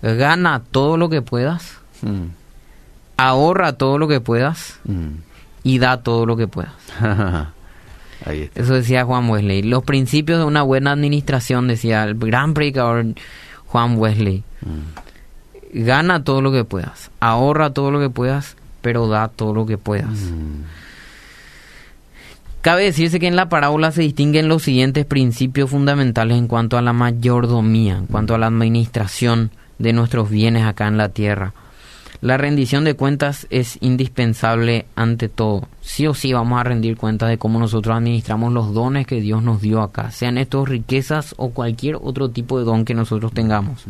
Gana 0.02 0.62
todo 0.70 0.96
lo 0.96 1.08
que 1.08 1.22
puedas, 1.22 1.78
Mm. 2.02 2.26
ahorra 3.16 3.72
todo 3.74 3.98
lo 3.98 4.06
que 4.08 4.20
puedas 4.20 4.78
Mm. 4.84 5.08
y 5.64 5.78
da 5.78 6.02
todo 6.02 6.24
lo 6.26 6.36
que 6.36 6.46
puedas. 6.46 6.72
Ahí 8.26 8.42
está. 8.42 8.60
Eso 8.62 8.74
decía 8.74 9.04
Juan 9.04 9.28
Wesley. 9.28 9.62
Los 9.62 9.82
principios 9.84 10.38
de 10.38 10.44
una 10.44 10.62
buena 10.62 10.92
administración, 10.92 11.68
decía 11.68 12.04
el 12.04 12.14
gran 12.14 12.54
predicador 12.54 13.06
Juan 13.74 13.98
Wesley. 13.98 14.44
Mm. 14.60 15.82
Gana 15.84 16.22
todo 16.22 16.40
lo 16.40 16.52
que 16.52 16.62
puedas, 16.62 17.10
ahorra 17.18 17.70
todo 17.70 17.90
lo 17.90 17.98
que 17.98 18.08
puedas, 18.08 18.56
pero 18.82 19.08
da 19.08 19.26
todo 19.26 19.52
lo 19.52 19.66
que 19.66 19.78
puedas. 19.78 20.12
Mm. 20.12 20.62
Cabe 22.60 22.84
decirse 22.84 23.18
que 23.18 23.26
en 23.26 23.34
la 23.34 23.48
parábola 23.48 23.90
se 23.90 24.02
distinguen 24.02 24.46
los 24.46 24.62
siguientes 24.62 25.06
principios 25.06 25.70
fundamentales 25.70 26.38
en 26.38 26.46
cuanto 26.46 26.78
a 26.78 26.82
la 26.82 26.92
mayordomía, 26.92 27.96
en 27.96 28.06
cuanto 28.06 28.36
a 28.36 28.38
la 28.38 28.46
administración 28.46 29.50
de 29.80 29.92
nuestros 29.92 30.30
bienes 30.30 30.64
acá 30.64 30.86
en 30.86 30.96
la 30.96 31.08
tierra. 31.08 31.52
La 32.24 32.38
rendición 32.38 32.84
de 32.84 32.94
cuentas 32.94 33.46
es 33.50 33.76
indispensable 33.82 34.86
ante 34.96 35.28
todo. 35.28 35.68
Sí 35.82 36.06
o 36.06 36.14
sí 36.14 36.32
vamos 36.32 36.58
a 36.58 36.64
rendir 36.64 36.96
cuentas 36.96 37.28
de 37.28 37.36
cómo 37.36 37.58
nosotros 37.58 37.94
administramos 37.94 38.50
los 38.50 38.72
dones 38.72 39.06
que 39.06 39.20
Dios 39.20 39.42
nos 39.42 39.60
dio 39.60 39.82
acá, 39.82 40.10
sean 40.10 40.38
estos 40.38 40.66
riquezas 40.66 41.34
o 41.36 41.50
cualquier 41.50 41.96
otro 41.96 42.30
tipo 42.30 42.58
de 42.58 42.64
don 42.64 42.86
que 42.86 42.94
nosotros 42.94 43.34
tengamos. 43.34 43.84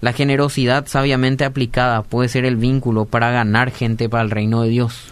La 0.00 0.14
generosidad 0.14 0.86
sabiamente 0.86 1.44
aplicada 1.44 2.02
puede 2.02 2.30
ser 2.30 2.46
el 2.46 2.56
vínculo 2.56 3.04
para 3.04 3.30
ganar 3.30 3.72
gente 3.72 4.08
para 4.08 4.22
el 4.22 4.30
reino 4.30 4.62
de 4.62 4.70
Dios. 4.70 5.08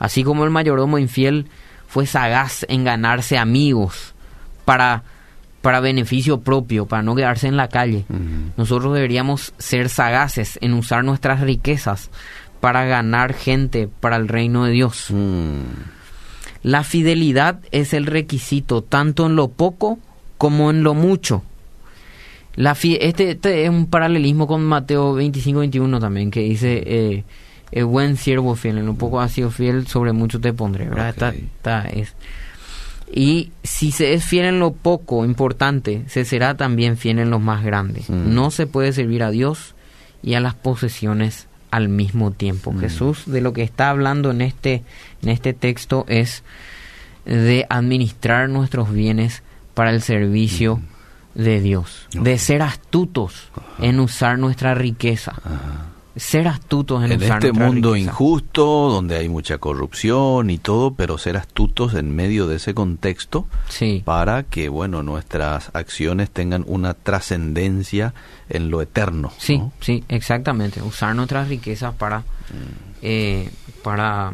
Así 0.00 0.24
como 0.24 0.42
el 0.42 0.50
mayordomo 0.50 0.98
infiel 0.98 1.46
fue 1.86 2.06
sagaz 2.06 2.66
en 2.68 2.82
ganarse 2.82 3.38
amigos 3.38 4.12
para, 4.64 5.04
para 5.66 5.80
beneficio 5.80 6.42
propio, 6.42 6.86
para 6.86 7.02
no 7.02 7.16
quedarse 7.16 7.48
en 7.48 7.56
la 7.56 7.66
calle. 7.66 8.04
Nosotros 8.56 8.94
deberíamos 8.94 9.52
ser 9.58 9.88
sagaces 9.88 10.60
en 10.62 10.74
usar 10.74 11.02
nuestras 11.02 11.40
riquezas 11.40 12.08
para 12.60 12.84
ganar 12.84 13.34
gente 13.34 13.88
para 13.98 14.14
el 14.14 14.28
reino 14.28 14.64
de 14.64 14.70
Dios. 14.70 15.08
Mm. 15.10 15.62
La 16.62 16.84
fidelidad 16.84 17.58
es 17.72 17.94
el 17.94 18.06
requisito 18.06 18.82
tanto 18.82 19.26
en 19.26 19.34
lo 19.34 19.48
poco 19.48 19.98
como 20.38 20.70
en 20.70 20.84
lo 20.84 20.94
mucho. 20.94 21.42
La 22.54 22.70
este, 22.80 23.32
este 23.32 23.64
es 23.64 23.68
un 23.68 23.86
paralelismo 23.86 24.46
con 24.46 24.64
Mateo 24.64 25.18
25-21 25.18 25.98
también, 25.98 26.30
que 26.30 26.42
dice, 26.42 26.80
eh, 26.86 27.24
el 27.72 27.86
buen 27.86 28.16
siervo 28.16 28.54
fiel, 28.54 28.78
en 28.78 28.86
lo 28.86 28.94
poco 28.94 29.20
has 29.20 29.32
sido 29.32 29.50
fiel, 29.50 29.88
sobre 29.88 30.12
mucho 30.12 30.40
te 30.40 30.52
pondré, 30.52 30.88
¿verdad? 30.88 31.08
Está- 31.08 31.30
está- 31.34 31.88
es. 31.88 32.14
Y 33.12 33.50
si 33.62 33.92
se 33.92 34.14
es 34.14 34.24
fiel 34.24 34.46
en 34.46 34.58
lo 34.58 34.72
poco 34.72 35.24
importante, 35.24 36.04
se 36.08 36.24
será 36.24 36.56
también 36.56 36.96
fiel 36.96 37.18
en 37.18 37.30
lo 37.30 37.38
más 37.38 37.64
grande. 37.64 38.02
Mm. 38.08 38.34
No 38.34 38.50
se 38.50 38.66
puede 38.66 38.92
servir 38.92 39.22
a 39.22 39.30
Dios 39.30 39.74
y 40.22 40.34
a 40.34 40.40
las 40.40 40.54
posesiones 40.54 41.46
al 41.70 41.88
mismo 41.88 42.32
tiempo. 42.32 42.72
Mm. 42.72 42.80
Jesús 42.80 43.22
de 43.26 43.40
lo 43.40 43.52
que 43.52 43.62
está 43.62 43.90
hablando 43.90 44.30
en 44.30 44.40
este, 44.40 44.82
en 45.22 45.28
este 45.28 45.52
texto 45.52 46.04
es 46.08 46.42
de 47.24 47.66
administrar 47.68 48.48
nuestros 48.48 48.92
bienes 48.92 49.42
para 49.74 49.90
el 49.90 50.02
servicio 50.02 50.80
de 51.34 51.60
Dios, 51.60 52.08
de 52.12 52.38
ser 52.38 52.62
astutos 52.62 53.50
en 53.78 54.00
usar 54.00 54.38
nuestra 54.38 54.74
riqueza 54.74 55.32
Ajá. 55.44 55.85
Ser 56.16 56.48
astutos 56.48 57.04
en, 57.04 57.12
en 57.12 57.22
usar 57.22 57.44
este 57.44 57.52
mundo 57.52 57.92
riqueza. 57.92 58.10
injusto, 58.10 58.64
donde 58.90 59.16
hay 59.16 59.28
mucha 59.28 59.58
corrupción 59.58 60.48
y 60.50 60.56
todo, 60.58 60.94
pero 60.94 61.18
ser 61.18 61.36
astutos 61.36 61.92
en 61.94 62.14
medio 62.16 62.46
de 62.46 62.56
ese 62.56 62.72
contexto 62.74 63.46
Sí. 63.68 64.02
para 64.04 64.42
que, 64.44 64.68
bueno, 64.70 65.02
nuestras 65.02 65.70
acciones 65.74 66.30
tengan 66.30 66.64
una 66.66 66.94
trascendencia 66.94 68.14
en 68.48 68.70
lo 68.70 68.80
eterno. 68.80 69.30
Sí, 69.38 69.58
¿no? 69.58 69.72
sí, 69.80 70.04
exactamente. 70.08 70.80
Usar 70.82 71.14
nuestras 71.14 71.48
riquezas 71.48 71.94
para, 71.94 72.22
eh, 73.02 73.50
para, 73.82 74.32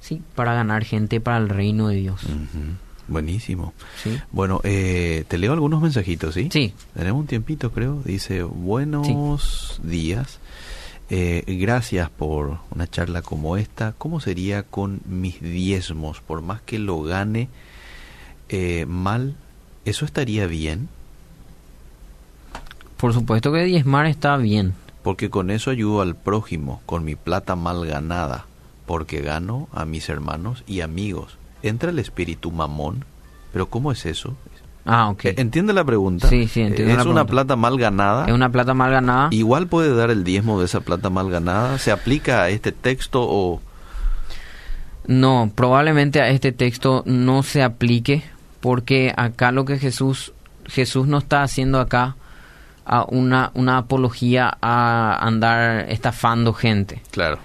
sí, 0.00 0.22
para 0.34 0.54
ganar 0.54 0.84
gente 0.84 1.20
para 1.20 1.38
el 1.38 1.48
reino 1.48 1.88
de 1.88 1.96
Dios. 1.96 2.22
Ujú. 2.24 2.76
Buenísimo. 3.08 3.72
Sí. 4.02 4.18
Bueno, 4.30 4.60
eh, 4.64 5.24
te 5.28 5.38
leo 5.38 5.52
algunos 5.52 5.82
mensajitos, 5.82 6.34
¿sí? 6.34 6.48
Sí. 6.52 6.72
Tenemos 6.94 7.20
un 7.20 7.26
tiempito, 7.26 7.72
creo. 7.72 8.00
Dice, 8.04 8.42
buenos 8.42 9.80
días. 9.82 10.38
Eh, 11.10 11.44
gracias 11.46 12.08
por 12.08 12.58
una 12.70 12.86
charla 12.86 13.22
como 13.22 13.56
esta. 13.56 13.92
¿Cómo 13.98 14.20
sería 14.20 14.62
con 14.62 15.00
mis 15.04 15.40
diezmos? 15.40 16.20
Por 16.20 16.40
más 16.40 16.62
que 16.62 16.78
lo 16.78 17.02
gane 17.02 17.48
eh, 18.48 18.86
mal, 18.86 19.36
¿eso 19.84 20.04
estaría 20.04 20.46
bien? 20.46 20.88
Por 22.96 23.12
supuesto 23.12 23.52
que 23.52 23.64
diezmar 23.64 24.06
está 24.06 24.36
bien. 24.36 24.74
Porque 25.02 25.28
con 25.28 25.50
eso 25.50 25.70
ayudo 25.70 26.00
al 26.00 26.14
prójimo, 26.14 26.80
con 26.86 27.04
mi 27.04 27.16
plata 27.16 27.56
mal 27.56 27.84
ganada, 27.84 28.46
porque 28.86 29.20
gano 29.20 29.68
a 29.72 29.84
mis 29.84 30.08
hermanos 30.08 30.62
y 30.66 30.80
amigos. 30.80 31.36
Entra 31.62 31.90
el 31.90 31.98
espíritu 31.98 32.50
mamón, 32.50 33.04
pero 33.52 33.68
¿cómo 33.68 33.92
es 33.92 34.06
eso? 34.06 34.36
Ah, 34.84 35.10
ok. 35.10 35.26
Eh, 35.26 35.34
¿Entiende 35.38 35.72
la 35.72 35.84
pregunta? 35.84 36.28
Sí, 36.28 36.48
sí, 36.48 36.60
entiendo 36.60 36.92
¿Es 36.92 37.04
la 37.04 37.10
una 37.10 37.24
plata 37.26 37.54
mal 37.54 37.78
ganada? 37.78 38.26
Es 38.26 38.32
una 38.32 38.50
plata 38.50 38.74
mal 38.74 38.90
ganada. 38.90 39.28
Igual 39.30 39.68
puede 39.68 39.94
dar 39.94 40.10
el 40.10 40.24
diezmo 40.24 40.58
de 40.58 40.64
esa 40.64 40.80
plata 40.80 41.08
mal 41.08 41.30
ganada. 41.30 41.78
¿Se 41.78 41.92
aplica 41.92 42.42
a 42.42 42.48
este 42.48 42.72
texto 42.72 43.22
o...? 43.22 43.60
No, 45.06 45.50
probablemente 45.54 46.20
a 46.20 46.28
este 46.28 46.52
texto 46.52 47.02
no 47.06 47.42
se 47.42 47.62
aplique 47.62 48.24
porque 48.60 49.12
acá 49.16 49.50
lo 49.50 49.64
que 49.64 49.78
Jesús 49.78 50.32
Jesús 50.66 51.06
no 51.06 51.18
está 51.18 51.42
haciendo 51.42 51.80
acá 51.80 52.16
a 52.84 53.04
una, 53.04 53.50
una 53.54 53.78
apología 53.78 54.56
a 54.60 55.18
andar 55.20 55.90
estafando 55.90 56.52
gente. 56.52 57.02
Claro. 57.10 57.38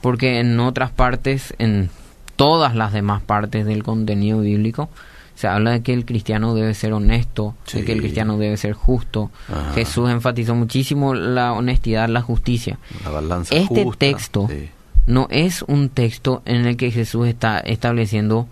Porque 0.00 0.40
en 0.40 0.58
otras 0.60 0.90
partes, 0.90 1.54
en 1.58 1.90
todas 2.36 2.74
las 2.74 2.92
demás 2.92 3.22
partes 3.22 3.66
del 3.66 3.82
contenido 3.82 4.40
bíblico, 4.40 4.88
se 5.34 5.48
habla 5.48 5.72
de 5.72 5.82
que 5.82 5.92
el 5.92 6.04
cristiano 6.04 6.54
debe 6.54 6.74
ser 6.74 6.92
honesto, 6.92 7.54
de 7.72 7.84
que 7.84 7.92
el 7.92 8.00
cristiano 8.00 8.38
debe 8.38 8.56
ser 8.56 8.72
justo. 8.72 9.30
Ajá. 9.48 9.72
Jesús 9.74 10.08
enfatizó 10.10 10.54
muchísimo 10.54 11.14
la 11.14 11.52
honestidad, 11.52 12.08
la 12.08 12.22
justicia. 12.22 12.78
La 13.04 13.10
balanza 13.10 13.54
Este 13.54 13.82
justa. 13.84 13.98
texto 13.98 14.46
Sí. 14.48 14.70
no 15.06 15.26
es 15.30 15.62
un 15.62 15.88
texto 15.88 16.42
en 16.44 16.66
el 16.66 16.76
que 16.76 16.90
Jesús 16.92 17.26
está 17.26 17.58
estableciendo, 17.58 18.46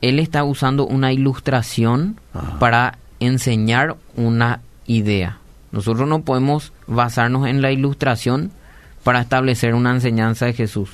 él 0.00 0.18
está 0.18 0.42
usando 0.42 0.86
una 0.86 1.12
ilustración 1.12 2.16
Ajá. 2.34 2.58
para 2.58 2.98
enseñar 3.20 3.96
una 4.16 4.60
idea. 4.86 5.38
Nosotros 5.70 6.08
no 6.08 6.22
podemos 6.22 6.72
basarnos 6.88 7.46
en 7.46 7.62
la 7.62 7.70
ilustración 7.70 8.50
para 9.04 9.20
establecer 9.20 9.74
una 9.74 9.92
enseñanza 9.92 10.46
de 10.46 10.52
Jesús. 10.52 10.90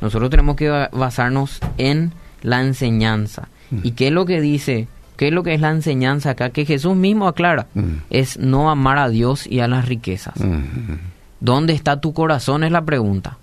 Nosotros 0.00 0.30
tenemos 0.30 0.56
que 0.56 0.68
ba- 0.68 0.90
basarnos 0.92 1.60
en 1.78 2.12
la 2.42 2.62
enseñanza. 2.62 3.48
Mm. 3.70 3.78
¿Y 3.82 3.90
qué 3.92 4.08
es 4.08 4.12
lo 4.12 4.26
que 4.26 4.40
dice? 4.40 4.88
¿Qué 5.16 5.28
es 5.28 5.32
lo 5.34 5.42
que 5.42 5.54
es 5.54 5.60
la 5.60 5.70
enseñanza 5.70 6.30
acá? 6.30 6.50
Que 6.50 6.64
Jesús 6.64 6.94
mismo 6.94 7.26
aclara. 7.28 7.66
Mm. 7.74 7.82
Es 8.10 8.38
no 8.38 8.70
amar 8.70 8.98
a 8.98 9.08
Dios 9.08 9.46
y 9.46 9.60
a 9.60 9.68
las 9.68 9.86
riquezas. 9.88 10.38
Mm. 10.40 10.94
¿Dónde 11.40 11.72
está 11.72 12.00
tu 12.00 12.12
corazón? 12.12 12.64
Es 12.64 12.72
la 12.72 12.84
pregunta. 12.84 13.36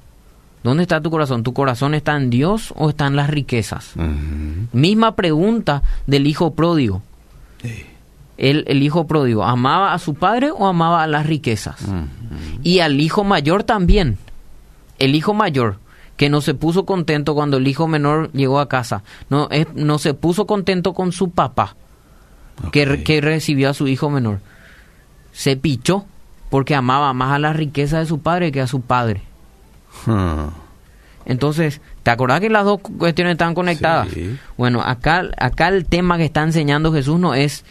¿Dónde 0.63 0.83
está 0.83 0.99
tu 1.01 1.11
corazón? 1.11 1.43
¿Tu 1.43 1.53
corazón 1.53 1.93
está 1.93 2.15
en 2.17 2.29
Dios 2.29 2.73
o 2.75 2.89
está 2.89 3.05
en 3.07 3.15
las 3.15 3.29
riquezas? 3.29 3.93
Misma 4.73 5.15
pregunta 5.15 5.83
del 6.07 6.25
hijo 6.25 6.55
pródigo. 6.55 7.03
Sí. 7.61 7.85
El, 8.37 8.65
el 8.67 8.81
hijo 8.83 9.05
pródigo, 9.07 9.43
¿amaba 9.45 9.93
a 9.93 9.99
su 9.99 10.15
padre 10.15 10.49
o 10.51 10.65
amaba 10.67 11.03
a 11.03 11.07
las 11.07 11.25
riquezas? 11.27 11.77
Y 12.63 12.79
al 12.79 12.99
hijo 12.99 13.23
mayor 13.23 13.63
también. 13.63 14.17
El 14.97 15.13
hijo 15.15 15.33
mayor, 15.33 15.77
que 16.17 16.29
no 16.29 16.41
se 16.41 16.53
puso 16.53 16.85
contento 16.85 17.33
cuando 17.35 17.57
el 17.57 17.67
hijo 17.67 17.87
menor 17.87 18.31
llegó 18.31 18.59
a 18.59 18.69
casa. 18.69 19.03
No, 19.29 19.47
es- 19.51 19.67
no 19.75 19.97
se 19.99 20.13
puso 20.13 20.45
contento 20.47 20.93
con 20.93 21.11
su 21.11 21.31
papá, 21.31 21.75
que, 22.71 23.03
que 23.03 23.19
recibió 23.21 23.69
a 23.69 23.73
su 23.73 23.87
hijo 23.87 24.09
menor. 24.09 24.39
Se 25.33 25.57
pichó 25.57 26.05
porque 26.49 26.73
amaba 26.75 27.11
más 27.13 27.33
a 27.33 27.39
las 27.39 27.55
riquezas 27.55 27.99
de 28.01 28.05
su 28.05 28.19
padre 28.19 28.51
que 28.51 28.61
a 28.61 28.67
su 28.67 28.81
padre. 28.81 29.21
Entonces, 31.25 31.81
¿te 32.03 32.11
acordás 32.11 32.39
que 32.39 32.49
las 32.49 32.65
dos 32.65 32.79
cuestiones 32.81 33.31
están 33.33 33.55
conectadas? 33.55 34.09
Sí. 34.13 34.37
Bueno, 34.57 34.81
acá, 34.81 35.23
acá 35.37 35.69
el 35.69 35.85
tema 35.85 36.17
que 36.17 36.25
está 36.25 36.43
enseñando 36.43 36.93
Jesús 36.93 37.19
no 37.19 37.33
es 37.33 37.65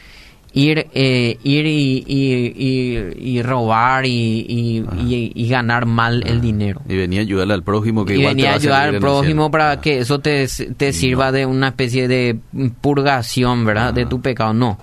ir, 0.57 0.87
eh, 0.95 1.37
ir 1.43 1.67
y, 1.67 2.05
y- 2.07 2.55
y- 2.57 3.39
y 3.39 3.43
robar 3.43 4.07
y, 4.07 4.47
y- 4.49 4.85
y- 5.07 5.33
y 5.35 5.49
ganar 5.49 5.85
mal 5.85 6.23
el 6.27 6.41
dinero. 6.41 6.81
Y 6.89 6.97
venía 6.97 7.21
a 7.21 7.23
ayudarle 7.23 7.55
al 7.55 7.63
prójimo 7.65 8.05
que 8.05 8.15
Y 8.15 8.21
igual 8.21 8.33
te 8.33 8.37
venía 8.37 8.51
va 8.51 8.55
a 8.55 8.59
ayudar 8.59 8.89
al 8.95 9.01
prójimo 9.01 9.51
para 9.51 9.73
Ah. 9.73 9.81
que 9.81 9.99
eso 9.99 10.21
te, 10.21 10.47
te 10.77 10.93
sirva 10.93 11.33
de 11.33 11.45
una 11.45 11.69
especie 11.69 12.07
de 12.09 12.39
purgación, 12.81 13.65
¿verdad? 13.65 13.93
De 13.93 14.07
tu 14.07 14.21
pecado. 14.21 14.55
No. 14.55 14.79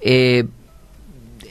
Eh, 0.00 0.44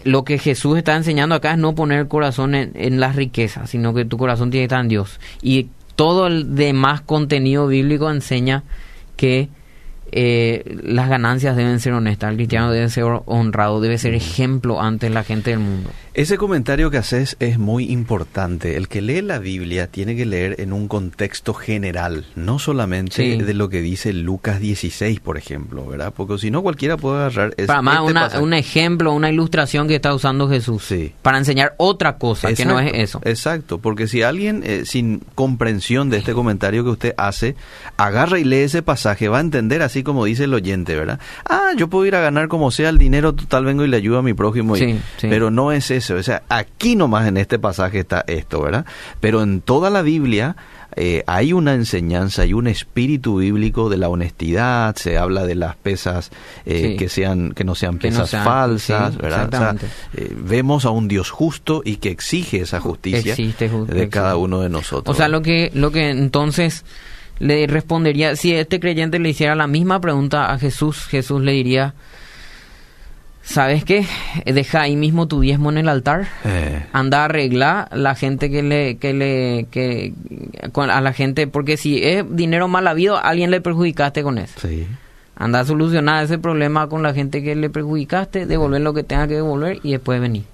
lo 0.04 0.24
que 0.24 0.38
Jesús 0.40 0.78
está 0.78 0.96
enseñando 0.96 1.36
acá 1.36 1.52
es 1.52 1.58
no 1.58 1.76
poner 1.76 2.00
el 2.00 2.08
corazón 2.08 2.56
en, 2.56 2.72
en 2.76 3.00
las 3.02 3.16
riquezas, 3.18 3.70
sino 3.70 3.94
que 3.94 4.06
tu 4.06 4.18
corazón 4.18 4.52
tiene 4.52 4.62
que 4.64 4.74
estar 4.74 4.80
en 4.82 4.88
Dios. 4.88 5.20
Y 5.42 5.68
todo 5.98 6.28
el 6.28 6.56
demás 6.56 7.02
contenido 7.02 7.68
bíblico 7.68 8.10
enseña 8.10 8.64
que 9.18 9.50
eh, 10.12 10.64
las 10.84 11.10
ganancias 11.10 11.56
deben 11.56 11.80
ser 11.80 11.94
honestas, 11.94 12.32
el 12.32 12.38
cristiano 12.38 12.72
debe 12.72 12.90
ser 12.90 13.06
honrado, 13.26 13.82
debe 13.82 13.98
ser 13.98 14.14
ejemplo 14.14 14.82
ante 14.82 15.10
la 15.10 15.24
gente 15.24 15.52
del 15.52 15.60
mundo. 15.60 15.90
Ese 16.14 16.38
comentario 16.38 16.90
que 16.90 16.98
haces 16.98 17.36
es 17.40 17.60
muy 17.60 17.92
importante. 17.92 18.76
El 18.76 18.88
que 18.88 19.04
lee 19.04 19.22
la 19.22 19.38
Biblia 19.38 19.86
tiene 19.86 20.16
que 20.16 20.26
leer 20.26 20.56
en 20.60 20.74
un 20.74 20.88
contexto 20.88 21.54
general, 21.54 22.26
no 22.36 22.58
solamente 22.58 23.16
Sí. 23.16 23.38
de 23.42 23.54
lo 23.54 23.70
que 23.70 23.82
dice 23.82 24.14
Lucas 24.14 24.60
16, 24.60 25.20
por 25.20 25.38
ejemplo, 25.38 25.86
¿verdad? 25.86 26.12
Porque 26.18 26.40
si 26.40 26.50
no 26.50 26.64
cualquiera 26.64 26.98
puede 26.98 27.18
agarrar 27.18 27.54
es- 27.58 27.68
Para 27.68 27.84
más 27.84 28.00
este 28.00 28.12
una- 28.12 28.40
un 28.40 28.54
ejemplo, 28.56 29.14
una 29.14 29.30
ilustración 29.30 29.88
que 29.88 29.96
está 29.96 30.14
usando 30.16 30.50
Jesús 30.50 30.84
Sí. 30.84 31.14
para 31.22 31.38
enseñar 31.38 31.76
otra 31.78 32.18
cosa 32.18 32.52
que 32.54 32.66
no 32.66 32.80
es 32.80 32.92
eso. 32.96 33.22
Exacto, 33.24 33.78
porque 33.78 34.08
si 34.08 34.24
alguien 34.24 34.64
eh, 34.66 34.84
sin 34.86 35.22
comprensión 35.36 36.10
de 36.10 36.18
este 36.18 36.34
comentario 36.34 36.84
que 36.84 36.90
usted 36.90 37.14
hace, 37.18 37.56
agarra 37.98 38.40
y 38.40 38.44
lee 38.44 38.58
ese 38.62 38.82
pasaje, 38.82 39.28
va 39.30 39.38
a 39.38 39.42
entender 39.42 39.84
así 39.84 39.97
como 40.04 40.26
dice 40.26 40.46
el 40.46 40.54
oyente, 40.54 40.96
¿verdad? 40.96 41.20
Ah, 41.50 41.72
yo 41.78 41.88
puedo 41.90 42.06
ir 42.06 42.16
a 42.16 42.22
ganar 42.22 42.48
como 42.48 42.72
sea 42.72 42.90
el 42.90 42.98
dinero, 42.98 43.34
total 43.34 43.66
vengo 43.66 43.84
y 43.84 43.88
le 43.88 43.98
ayudo 43.98 44.20
a 44.20 44.24
mi 44.24 44.34
prójimo. 44.34 44.76
y- 44.76 44.80
Sí, 44.80 45.00
sí. 45.18 45.28
Pero 45.30 45.52
no 45.52 45.72
es 45.72 45.92
eso, 45.92 46.16
o 46.16 46.24
sea, 46.24 46.44
aquí 46.50 46.96
nomás 46.96 47.28
en 47.28 47.38
este 47.38 47.60
pasaje 47.60 48.00
está 48.00 48.24
esto, 48.28 48.62
¿verdad? 48.62 48.86
Pero 49.20 49.42
en 49.42 49.62
toda 49.62 49.90
la 49.90 50.02
Biblia 50.02 50.56
eh, 51.00 51.24
hay 51.28 51.54
una 51.54 51.76
enseñanza, 51.76 52.42
hay 52.42 52.54
un 52.54 52.66
espíritu 52.66 53.38
bíblico 53.38 53.88
de 53.90 53.98
la 53.98 54.10
honestidad, 54.10 54.96
se 54.96 55.18
habla 55.20 55.46
de 55.46 55.54
las 55.54 55.76
pesas 55.76 56.32
eh, 56.66 56.92
Sí. 56.92 56.98
que 56.98 57.08
sean 57.08 57.52
que 57.52 57.64
no 57.64 57.76
sean 57.76 57.96
no 57.96 58.00
pesas 58.00 58.30
sean- 58.32 58.44
falsas, 58.44 59.14
sí, 59.14 59.20
¿verdad? 59.22 59.48
O 59.54 59.58
sea, 59.58 59.76
eh, 60.16 60.34
vemos 60.36 60.86
a 60.86 60.90
un 60.90 61.08
Dios 61.08 61.30
justo 61.30 61.84
y 61.86 61.98
que 61.98 62.10
exige 62.10 62.62
esa 62.62 62.80
justicia 62.80 63.34
Existe 63.34 63.70
de 63.70 64.10
cada 64.10 64.38
uno 64.38 64.60
de 64.62 64.70
nosotros. 64.70 65.16
O 65.16 65.18
sea, 65.18 65.28
lo 65.28 65.44
que, 65.44 65.70
lo 65.76 65.92
que 65.92 66.10
entonces 66.10 66.84
le 67.40 67.68
respondería, 67.68 68.36
si 68.36 68.54
este 68.54 68.80
creyente 68.80 69.20
le 69.20 69.30
hiciera 69.30 69.56
la 69.56 69.68
misma 69.68 70.00
pregunta 70.02 70.52
a 70.52 70.58
Jesús, 70.60 71.06
Jesús 71.06 71.42
le 71.42 71.52
diría, 71.52 71.94
¿sabes 73.44 73.84
qué? 73.86 74.06
Deja 74.46 74.82
ahí 74.82 74.96
mismo 74.96 75.28
tu 75.28 75.42
diezmo 75.42 75.70
en 75.70 75.78
el 75.78 75.90
altar. 75.90 76.28
Eh, 76.44 76.86
Anda 76.94 77.22
a 77.22 77.26
arreglar 77.26 77.90
la 77.96 78.16
gente 78.16 78.50
que 78.50 78.64
le, 78.64 78.98
que 78.98 79.14
le, 79.14 79.68
que, 79.72 80.14
a 80.74 81.02
la 81.02 81.14
gente, 81.14 81.48
porque 81.48 81.78
si 81.78 82.04
es 82.04 82.26
dinero 82.30 82.68
mal 82.68 82.88
habido, 82.88 83.18
a 83.18 83.22
alguien 83.22 83.52
le 83.52 83.62
perjudicaste 83.62 84.24
con 84.24 84.38
eso. 84.38 84.60
sí. 84.60 84.88
Anda 85.40 85.60
a 85.60 85.66
solucionar 85.66 86.24
ese 86.26 86.40
problema 86.40 86.90
con 86.90 87.04
la 87.04 87.14
gente 87.14 87.44
que 87.44 87.56
le 87.56 87.70
perjudicaste, 87.70 88.48
devolver 88.48 88.82
lo 88.82 88.96
que 88.96 89.04
tenga 89.04 89.28
que 89.28 89.36
devolver 89.36 89.80
y 89.84 89.92
después 89.92 90.20
venir. 90.20 90.46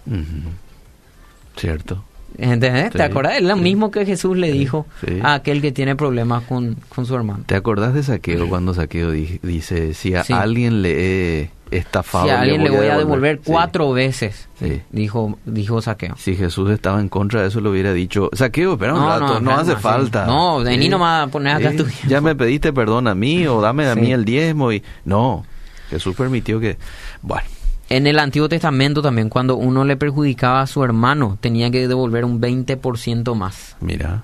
Cierto. 1.55 2.03
¿Entendés? 2.37 2.91
¿Te 2.91 2.97
Sí, 2.97 3.03
acuerdas? 3.03 3.37
Es 3.37 3.43
lo 3.43 3.55
sí. 3.55 3.61
mismo 3.61 3.91
que 3.91 4.05
Jesús 4.05 4.35
le 4.37 4.51
dijo 4.51 4.85
sí. 5.05 5.19
a 5.21 5.35
aquel 5.35 5.61
que 5.61 5.71
tiene 5.71 5.95
problemas 5.95 6.43
con, 6.43 6.77
con 6.89 7.05
su 7.05 7.15
hermano. 7.15 7.43
¿Te 7.45 7.55
acordás 7.55 7.93
de 7.93 8.03
Saqueo 8.03 8.47
cuando 8.49 8.73
Saqueo 8.73 9.11
di- 9.11 9.39
dice, 9.43 9.93
si 9.93 10.15
a 10.15 10.21
alguien 10.29 10.81
le 10.81 11.41
he 11.41 11.51
estafado, 11.71 12.25
Si 12.25 12.29
a 12.31 12.41
alguien 12.41 12.63
le 12.63 12.69
voy 12.69 12.87
a 12.87 12.97
devolver 12.97 13.39
cuatro 13.43 13.91
veces, 13.93 14.47
dijo, 14.91 15.37
dijo 15.45 15.81
Saqueo. 15.81 16.15
Si 16.17 16.35
Jesús 16.35 16.69
estaba 16.71 16.99
en 17.01 17.09
contra 17.09 17.41
de 17.41 17.47
eso, 17.47 17.61
le 17.61 17.69
hubiera 17.69 17.93
dicho, 17.93 18.29
Saqueo, 18.33 18.73
espera 18.73 18.93
un 18.93 18.99
No, 19.01 19.07
rato, 19.09 19.39
no, 19.39 19.51
hace 19.51 19.75
falta. 19.75 20.25
No, 20.25 20.59
vení 20.63 20.89
nomás 20.89 21.27
a 21.27 21.31
poner 21.31 21.55
acá 21.55 21.75
tu- 21.75 21.85
Ya 22.07 22.21
me 22.21 22.35
pediste 22.35 22.73
perdón 22.73 23.07
a 23.07 23.15
mí 23.15 23.45
o 23.47 23.61
dame 23.61 23.87
a 23.87 23.95
mí 23.95 24.11
el 24.11 24.25
diezmo 24.25 24.71
y... 24.71 24.83
No, 25.05 25.45
Jesús 25.89 26.15
permitió 26.15 26.59
que... 26.59 26.77
Bueno, 27.21 27.45
En 27.93 28.07
el 28.07 28.17
Antiguo 28.17 28.49
Testamento 28.49 29.03
también, 29.03 29.29
cuando 29.29 29.55
uno 29.55 29.85
le 29.85 29.95
perjudicaba 29.95 30.61
a 30.61 30.67
su 30.67 30.83
hermano, 30.83 31.37
tenía 31.39 31.69
que 31.69 31.87
devolver 31.87 32.25
un 32.25 32.41
20% 32.41 33.35
más. 33.35 33.75
Mira. 33.81 34.23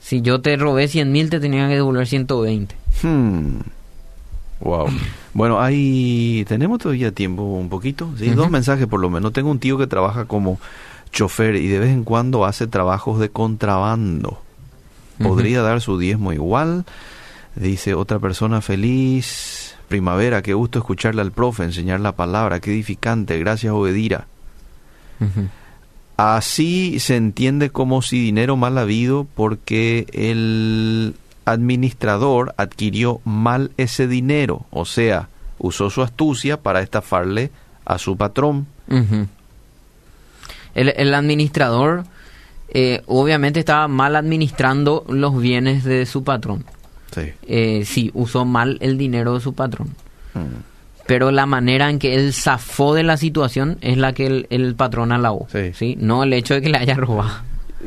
Si 0.00 0.20
yo 0.20 0.42
te 0.42 0.54
robé 0.58 0.86
100 0.86 1.10
mil, 1.10 1.30
te 1.30 1.40
tenía 1.40 1.66
que 1.66 1.76
devolver 1.76 2.06
120. 2.06 2.76
Hmm. 3.02 3.60
Wow. 4.60 4.88
Bueno, 5.32 5.62
ahí 5.62 6.44
tenemos 6.46 6.80
todavía 6.80 7.10
tiempo 7.10 7.42
un 7.42 7.70
poquito. 7.70 8.10
Sí, 8.18 8.28
dos 8.28 8.50
mensajes 8.50 8.86
por 8.86 9.00
lo 9.00 9.08
menos. 9.08 9.32
Tengo 9.32 9.50
un 9.50 9.60
tío 9.60 9.78
que 9.78 9.86
trabaja 9.86 10.26
como 10.26 10.60
chofer 11.10 11.56
y 11.56 11.68
de 11.68 11.78
vez 11.78 11.88
en 11.88 12.04
cuando 12.04 12.44
hace 12.44 12.66
trabajos 12.66 13.18
de 13.18 13.30
contrabando. 13.30 14.42
Podría 15.22 15.62
dar 15.62 15.80
su 15.80 15.96
diezmo 15.96 16.34
igual. 16.34 16.84
Dice 17.56 17.94
otra 17.94 18.18
persona 18.18 18.60
feliz. 18.60 19.67
Primavera, 19.88 20.42
qué 20.42 20.54
gusto 20.54 20.78
escucharle 20.78 21.22
al 21.22 21.32
profe, 21.32 21.64
enseñar 21.64 22.00
la 22.00 22.12
palabra, 22.12 22.60
qué 22.60 22.70
edificante. 22.70 23.38
Gracias, 23.38 23.72
Obedira. 23.72 24.26
Así 26.16 27.00
se 27.00 27.16
entiende 27.16 27.70
como 27.70 28.02
si 28.02 28.20
dinero 28.20 28.56
mal 28.56 28.76
habido 28.78 29.26
porque 29.34 30.06
el 30.12 31.14
administrador 31.44 32.54
adquirió 32.56 33.20
mal 33.24 33.70
ese 33.76 34.06
dinero, 34.06 34.66
o 34.70 34.84
sea, 34.84 35.28
usó 35.58 35.90
su 35.90 36.02
astucia 36.02 36.60
para 36.60 36.80
estafarle 36.80 37.50
a 37.84 37.98
su 37.98 38.16
patrón. 38.16 38.66
el, 40.74 41.14
administrador 41.14 42.04
eh, 42.68 43.02
obviamente 43.06 43.60
estaba 43.60 43.88
mal 43.88 44.14
administrando 44.16 45.04
los 45.08 45.40
bienes 45.40 45.84
de 45.84 46.04
su 46.04 46.22
patrón. 46.22 46.64
Sí. 47.14 47.32
Eh, 47.46 47.82
sí, 47.84 48.10
usó 48.14 48.44
mal 48.44 48.78
el 48.80 48.98
dinero 48.98 49.34
de 49.34 49.40
su 49.40 49.54
patrón. 49.54 49.88
Mm. 50.34 50.62
Pero 51.06 51.30
la 51.30 51.46
manera 51.46 51.88
en 51.88 51.98
que 51.98 52.14
él 52.14 52.34
zafó 52.34 52.94
de 52.94 53.02
la 53.02 53.16
situación 53.16 53.78
es 53.80 53.96
la 53.96 54.12
que 54.12 54.46
el, 54.50 54.74
patrón 54.74 55.10
alabó. 55.10 55.48
Sí. 55.74 55.96
No 55.98 56.22
el 56.22 56.34
hecho 56.34 56.54
de 56.54 56.60
que 56.60 56.68
le 56.68 56.76
haya 56.76 56.94
robado. 56.94 57.30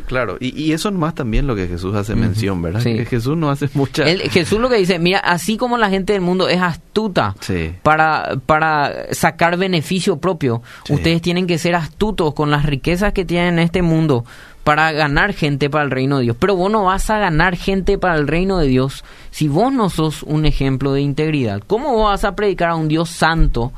Claro, 0.06 0.38
y, 0.40 0.72
eso 0.72 0.88
es 0.88 0.96
más 0.96 1.16
también 1.16 1.48
lo 1.48 1.56
que 1.56 1.68
Jesús 1.68 1.94
hace 1.96 2.16
mención, 2.16 2.62
¿verdad? 2.62 2.82
Que 2.82 3.06
Jesús 3.06 3.36
no 3.36 3.50
hace 3.50 3.70
mucha... 3.74 4.06
Jesús 4.06 4.60
lo 4.60 4.70
que 4.70 4.78
dice, 4.78 5.00
mira, 5.00 5.20
así 5.20 5.58
como 5.58 5.78
la 5.78 5.90
gente 5.90 6.14
del 6.14 6.22
mundo 6.22 6.48
es 6.48 6.62
astuta 6.62 7.36
para, 7.84 8.38
para 8.46 9.14
sacar 9.14 9.58
beneficio 9.58 10.18
propio, 10.18 10.62
ustedes 10.90 11.22
tienen 11.22 11.46
que 11.46 11.58
ser 11.58 11.76
astutos 11.76 12.34
con 12.34 12.52
las 12.52 12.66
riquezas 12.66 13.12
que 13.12 13.26
tienen 13.26 13.56
en 13.56 13.60
este 13.60 13.82
mundo 13.82 14.24
para 14.64 14.92
ganar 14.92 15.34
gente 15.34 15.70
para 15.70 15.84
el 15.84 15.92
reino 15.92 16.18
de 16.18 16.24
Dios. 16.24 16.38
Pero 16.40 16.56
vos 16.56 16.72
no 16.72 16.86
vas 16.86 17.10
a 17.10 17.20
ganar 17.20 17.58
gente 17.58 17.98
para 17.98 18.16
el 18.16 18.28
reino 18.28 18.60
de 18.60 18.68
Dios 18.68 19.04
si 19.32 19.48
vos 19.48 19.74
no 19.74 19.90
sos 19.90 20.24
un 20.24 20.46
ejemplo 20.46 20.94
de 20.94 21.02
integridad. 21.02 21.62
¿Cómo 21.68 21.94
vos 21.94 22.06
vas 22.06 22.24
a 22.24 22.36
predicar 22.36 22.70
a 22.70 22.76
un 22.76 22.88
Dios 22.88 23.10
santo 23.10 23.74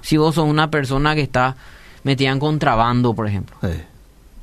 si 0.00 0.16
vos 0.16 0.36
sos 0.36 0.48
una 0.48 0.70
persona 0.70 1.14
que 1.14 1.22
está 1.22 1.56
metida 2.04 2.30
en 2.30 2.38
contrabando, 2.38 3.14
por 3.14 3.26
ejemplo? 3.26 3.56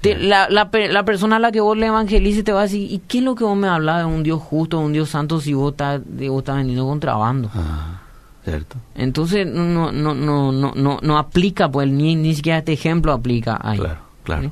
La, 0.04 0.50
la, 0.50 0.70
la, 0.72 1.06
persona 1.06 1.38
a 1.38 1.40
la 1.40 1.52
que 1.52 1.62
vos 1.62 1.78
le 1.78 1.88
evangelices 1.88 2.44
te 2.44 2.52
va 2.52 2.62
a 2.62 2.64
decir, 2.64 2.92
¿y 2.92 3.00
qué 3.00 3.20
es 3.20 3.24
lo 3.24 3.36
que 3.36 3.44
vos 3.44 3.58
me 3.58 3.68
hablas 3.68 4.00
de 4.00 4.06
un 4.06 4.24
Dios 4.24 4.42
justo, 4.42 4.80
de 4.80 4.86
un 4.86 4.94
Dios 4.94 5.10
santo 5.10 5.40
si 5.40 5.54
vos 5.54 5.72
estás, 5.72 6.02
vos 6.06 6.40
estás 6.40 6.58
vendiendo 6.58 6.86
contrabando? 6.86 7.50
Ah, 7.54 8.02
cierto. 8.44 8.76
Entonces 8.96 9.48
no, 9.48 9.92
no, 9.92 10.14
no, 10.14 10.52
no, 10.52 10.74
no, 10.76 11.00
no 11.02 11.18
aplica, 11.18 11.72
pues 11.72 11.90
ni, 11.90 12.16
ni 12.16 12.36
siquiera 12.36 12.60
este 12.60 12.74
ejemplo 12.74 13.14
aplica 13.14 13.60
ahí. 13.62 13.80
Claro, 13.80 14.00
claro. 14.24 14.52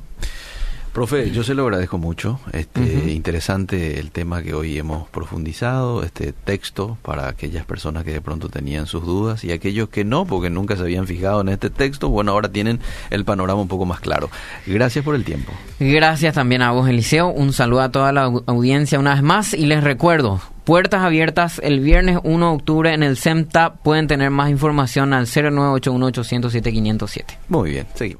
Profe, 0.93 1.32
yo 1.32 1.43
se 1.43 1.54
lo 1.54 1.63
agradezco 1.63 1.97
mucho. 1.97 2.39
Este, 2.51 3.12
Interesante 3.13 3.99
el 3.99 4.12
tema 4.12 4.43
que 4.43 4.54
hoy 4.54 4.77
hemos 4.77 5.08
profundizado, 5.08 6.04
este 6.04 6.34
texto 6.34 6.97
para 7.01 7.30
aquellas 7.30 7.65
personas 7.65 8.04
que 8.04 8.12
de 8.12 8.19
pronto 8.19 8.49
tenían 8.49 8.88
sus 8.88 9.06
dudas 9.06 9.43
y 9.45 9.51
aquellos 9.51 9.88
que 9.88 10.04
no, 10.04 10.25
porque 10.25 10.49
nunca 10.49 10.75
se 10.75 10.82
habían 10.82 11.08
fijado 11.08 11.41
en 11.41 11.49
este 11.49 11.69
texto, 11.69 12.10
bueno, 12.10 12.32
ahora 12.34 12.49
tienen 12.49 12.80
el 13.10 13.23
panorama 13.23 13.62
un 13.62 13.69
poco 13.69 13.86
más 13.86 14.01
claro. 14.01 14.30
Gracias 14.67 15.06
por 15.06 15.15
el 15.15 15.23
tiempo. 15.23 15.54
Gracias 15.80 16.36
también 16.36 16.62
a 16.62 16.71
vos, 16.71 16.89
Eliseo. 16.89 17.30
Un 17.30 17.54
saludo 17.54 17.82
a 17.82 17.91
toda 17.91 18.12
la 18.12 18.23
audiencia 18.45 18.99
una 18.99 19.13
vez 19.13 19.23
más 19.23 19.54
y 19.54 19.67
les 19.67 19.84
recuerdo, 19.84 20.41
puertas 20.65 21.01
abiertas 21.01 21.62
el 21.63 21.80
viernes 21.80 22.19
1 22.23 22.49
de 22.49 22.56
octubre 22.56 22.93
en 22.93 23.04
el 23.04 23.15
CEMTA. 23.15 23.75
Pueden 23.75 24.08
tener 24.08 24.30
más 24.30 24.49
información 24.49 25.13
al 25.13 25.25
0981 25.25 26.06
807 26.08 26.71
507. 26.71 27.38
Muy 27.47 27.71
bien, 27.71 27.88
seguimos. 27.95 28.19